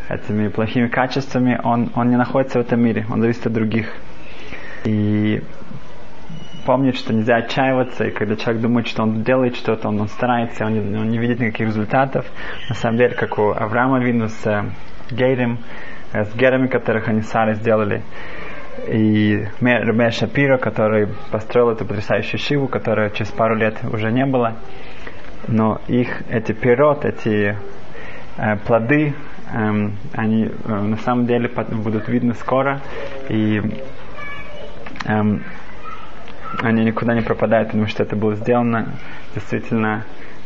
этими 0.07 0.47
плохими 0.47 0.87
качествами, 0.87 1.59
он, 1.63 1.91
он 1.95 2.09
не 2.09 2.15
находится 2.15 2.59
в 2.59 2.61
этом 2.61 2.79
мире, 2.79 3.07
он 3.09 3.21
зависит 3.21 3.47
от 3.47 3.53
других. 3.53 3.91
И 4.85 5.41
помнить, 6.65 6.95
что 6.95 7.11
нельзя 7.11 7.37
отчаиваться, 7.37 8.05
и 8.05 8.11
когда 8.11 8.35
человек 8.35 8.61
думает, 8.61 8.87
что 8.87 9.01
он 9.01 9.23
делает 9.23 9.55
что-то, 9.55 9.87
он, 9.89 9.99
он 9.99 10.07
старается, 10.09 10.65
он 10.65 10.73
не, 10.73 10.97
он 10.97 11.09
не 11.09 11.17
видит 11.17 11.39
никаких 11.39 11.67
результатов. 11.67 12.27
На 12.69 12.75
самом 12.75 12.97
деле, 12.97 13.15
как 13.15 13.39
у 13.39 13.49
Авраама 13.49 13.99
Вину 13.99 14.27
с 14.27 14.45
э, 14.45 14.65
Гейрем, 15.09 15.57
э, 16.13 16.23
с 16.23 16.35
Герами, 16.35 16.67
которых 16.67 17.07
они 17.07 17.21
Сары 17.21 17.55
сделали, 17.55 18.03
и 18.87 19.43
Рабе 19.59 20.11
Шапиро, 20.11 20.57
который 20.57 21.07
построил 21.31 21.71
эту 21.71 21.85
потрясающую 21.85 22.39
шиву, 22.39 22.67
которая 22.67 23.09
через 23.09 23.31
пару 23.31 23.55
лет 23.55 23.79
уже 23.91 24.11
не 24.11 24.25
было. 24.25 24.57
Но 25.51 25.81
их, 25.87 26.21
эти 26.29 26.51
пирот, 26.51 27.05
эти 27.05 27.57
э, 28.37 28.55
плоды, 28.67 29.15
э, 29.51 29.89
они 30.13 30.45
э, 30.45 30.51
на 30.67 30.97
самом 30.97 31.25
деле 31.25 31.49
будут 31.71 32.07
видны 32.07 32.35
скоро, 32.35 32.81
и 33.29 33.59
э, 35.05 35.39
они 36.61 36.85
никуда 36.85 37.15
не 37.15 37.21
пропадают, 37.21 37.69
потому 37.69 37.87
что 37.87 38.03
это 38.03 38.15
было 38.15 38.35
сделано 38.35 38.93
действительно 39.33 40.03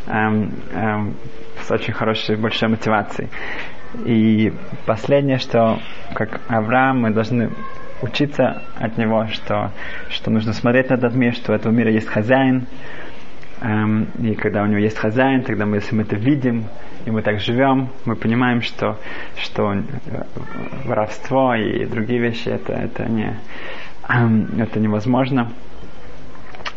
эм, 0.07 0.51
эм, 0.71 1.15
с 1.61 1.69
очень 1.71 1.93
хорошей, 1.93 2.37
большой 2.37 2.69
мотивацией. 2.69 3.29
И 4.05 4.53
последнее, 4.85 5.37
что 5.37 5.79
как 6.13 6.39
Авраам, 6.47 7.01
мы 7.01 7.11
должны 7.11 7.49
учиться 8.01 8.61
от 8.79 8.97
него, 8.97 9.27
что, 9.27 9.71
что 10.09 10.31
нужно 10.31 10.53
смотреть 10.53 10.89
на 10.89 10.95
этот 10.95 11.13
мир, 11.13 11.33
что 11.33 11.51
у 11.51 11.55
этого 11.55 11.73
мира 11.73 11.91
есть 11.91 12.07
хозяин, 12.07 12.67
и 13.63 14.35
когда 14.35 14.63
у 14.63 14.65
него 14.65 14.79
есть 14.79 14.97
хозяин, 14.97 15.43
тогда 15.43 15.65
мы, 15.65 15.77
если 15.77 15.95
мы 15.95 16.01
это 16.03 16.17
видим, 16.17 16.65
и 17.05 17.11
мы 17.11 17.21
так 17.21 17.39
живем, 17.39 17.89
мы 18.03 18.17
понимаем, 18.17 18.61
что, 18.61 18.97
что 19.37 19.73
э, 19.73 19.83
воровство 20.83 21.55
и 21.55 21.85
другие 21.85 22.19
вещи 22.19 22.49
это, 22.49 22.73
это, 22.73 23.05
не, 23.05 23.39
эм, 24.09 24.49
это 24.59 24.81
невозможно. 24.81 25.53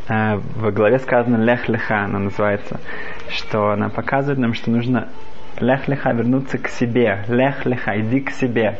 Э, 0.09 0.37
в 0.37 0.71
главе 0.71 1.01
сказано 1.01 1.43
лех 1.43 1.69
леха, 1.69 2.05
она 2.05 2.21
называется, 2.21 2.81
что 3.31 3.71
она 3.71 3.89
показывает 3.89 4.39
нам, 4.39 4.55
что 4.55 4.71
нужно 4.71 5.09
лех 5.59 5.89
леха 5.89 6.13
вернуться 6.13 6.59
к 6.59 6.69
себе, 6.69 7.25
лех 7.27 7.67
леха, 7.67 8.01
иди 8.01 8.21
к 8.21 8.31
себе. 8.31 8.79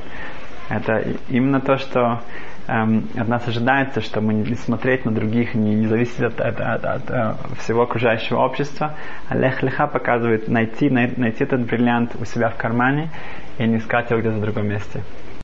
Это 0.69 1.05
именно 1.29 1.61
то, 1.61 1.77
что 1.77 2.21
эм, 2.67 3.09
от 3.17 3.29
нас 3.29 3.47
ожидается, 3.49 4.01
что 4.01 4.21
мы 4.21 4.35
не 4.35 4.55
смотреть 4.55 5.05
на 5.05 5.13
других, 5.13 5.55
не, 5.55 5.75
не 5.75 5.87
зависеть 5.87 6.21
от, 6.21 6.41
от, 6.41 6.61
от, 6.61 6.85
от, 6.85 7.11
э, 7.11 7.35
всего 7.59 7.83
окружающего 7.83 8.39
общества. 8.39 8.95
Лех 9.31 9.63
леха 9.63 9.87
показывает 9.87 10.49
найти, 10.49 10.91
най, 10.91 11.13
найти 11.17 11.45
этот 11.45 11.67
бриллиант 11.67 12.17
у 12.21 12.25
себя 12.25 12.49
в 12.51 12.57
кармане 12.57 13.11
и 13.59 13.67
не 13.67 13.79
искать 13.79 14.11
его 14.11 14.21
где-то 14.21 14.37
в 14.37 14.41
другом 14.41 14.69
месте. 14.69 15.03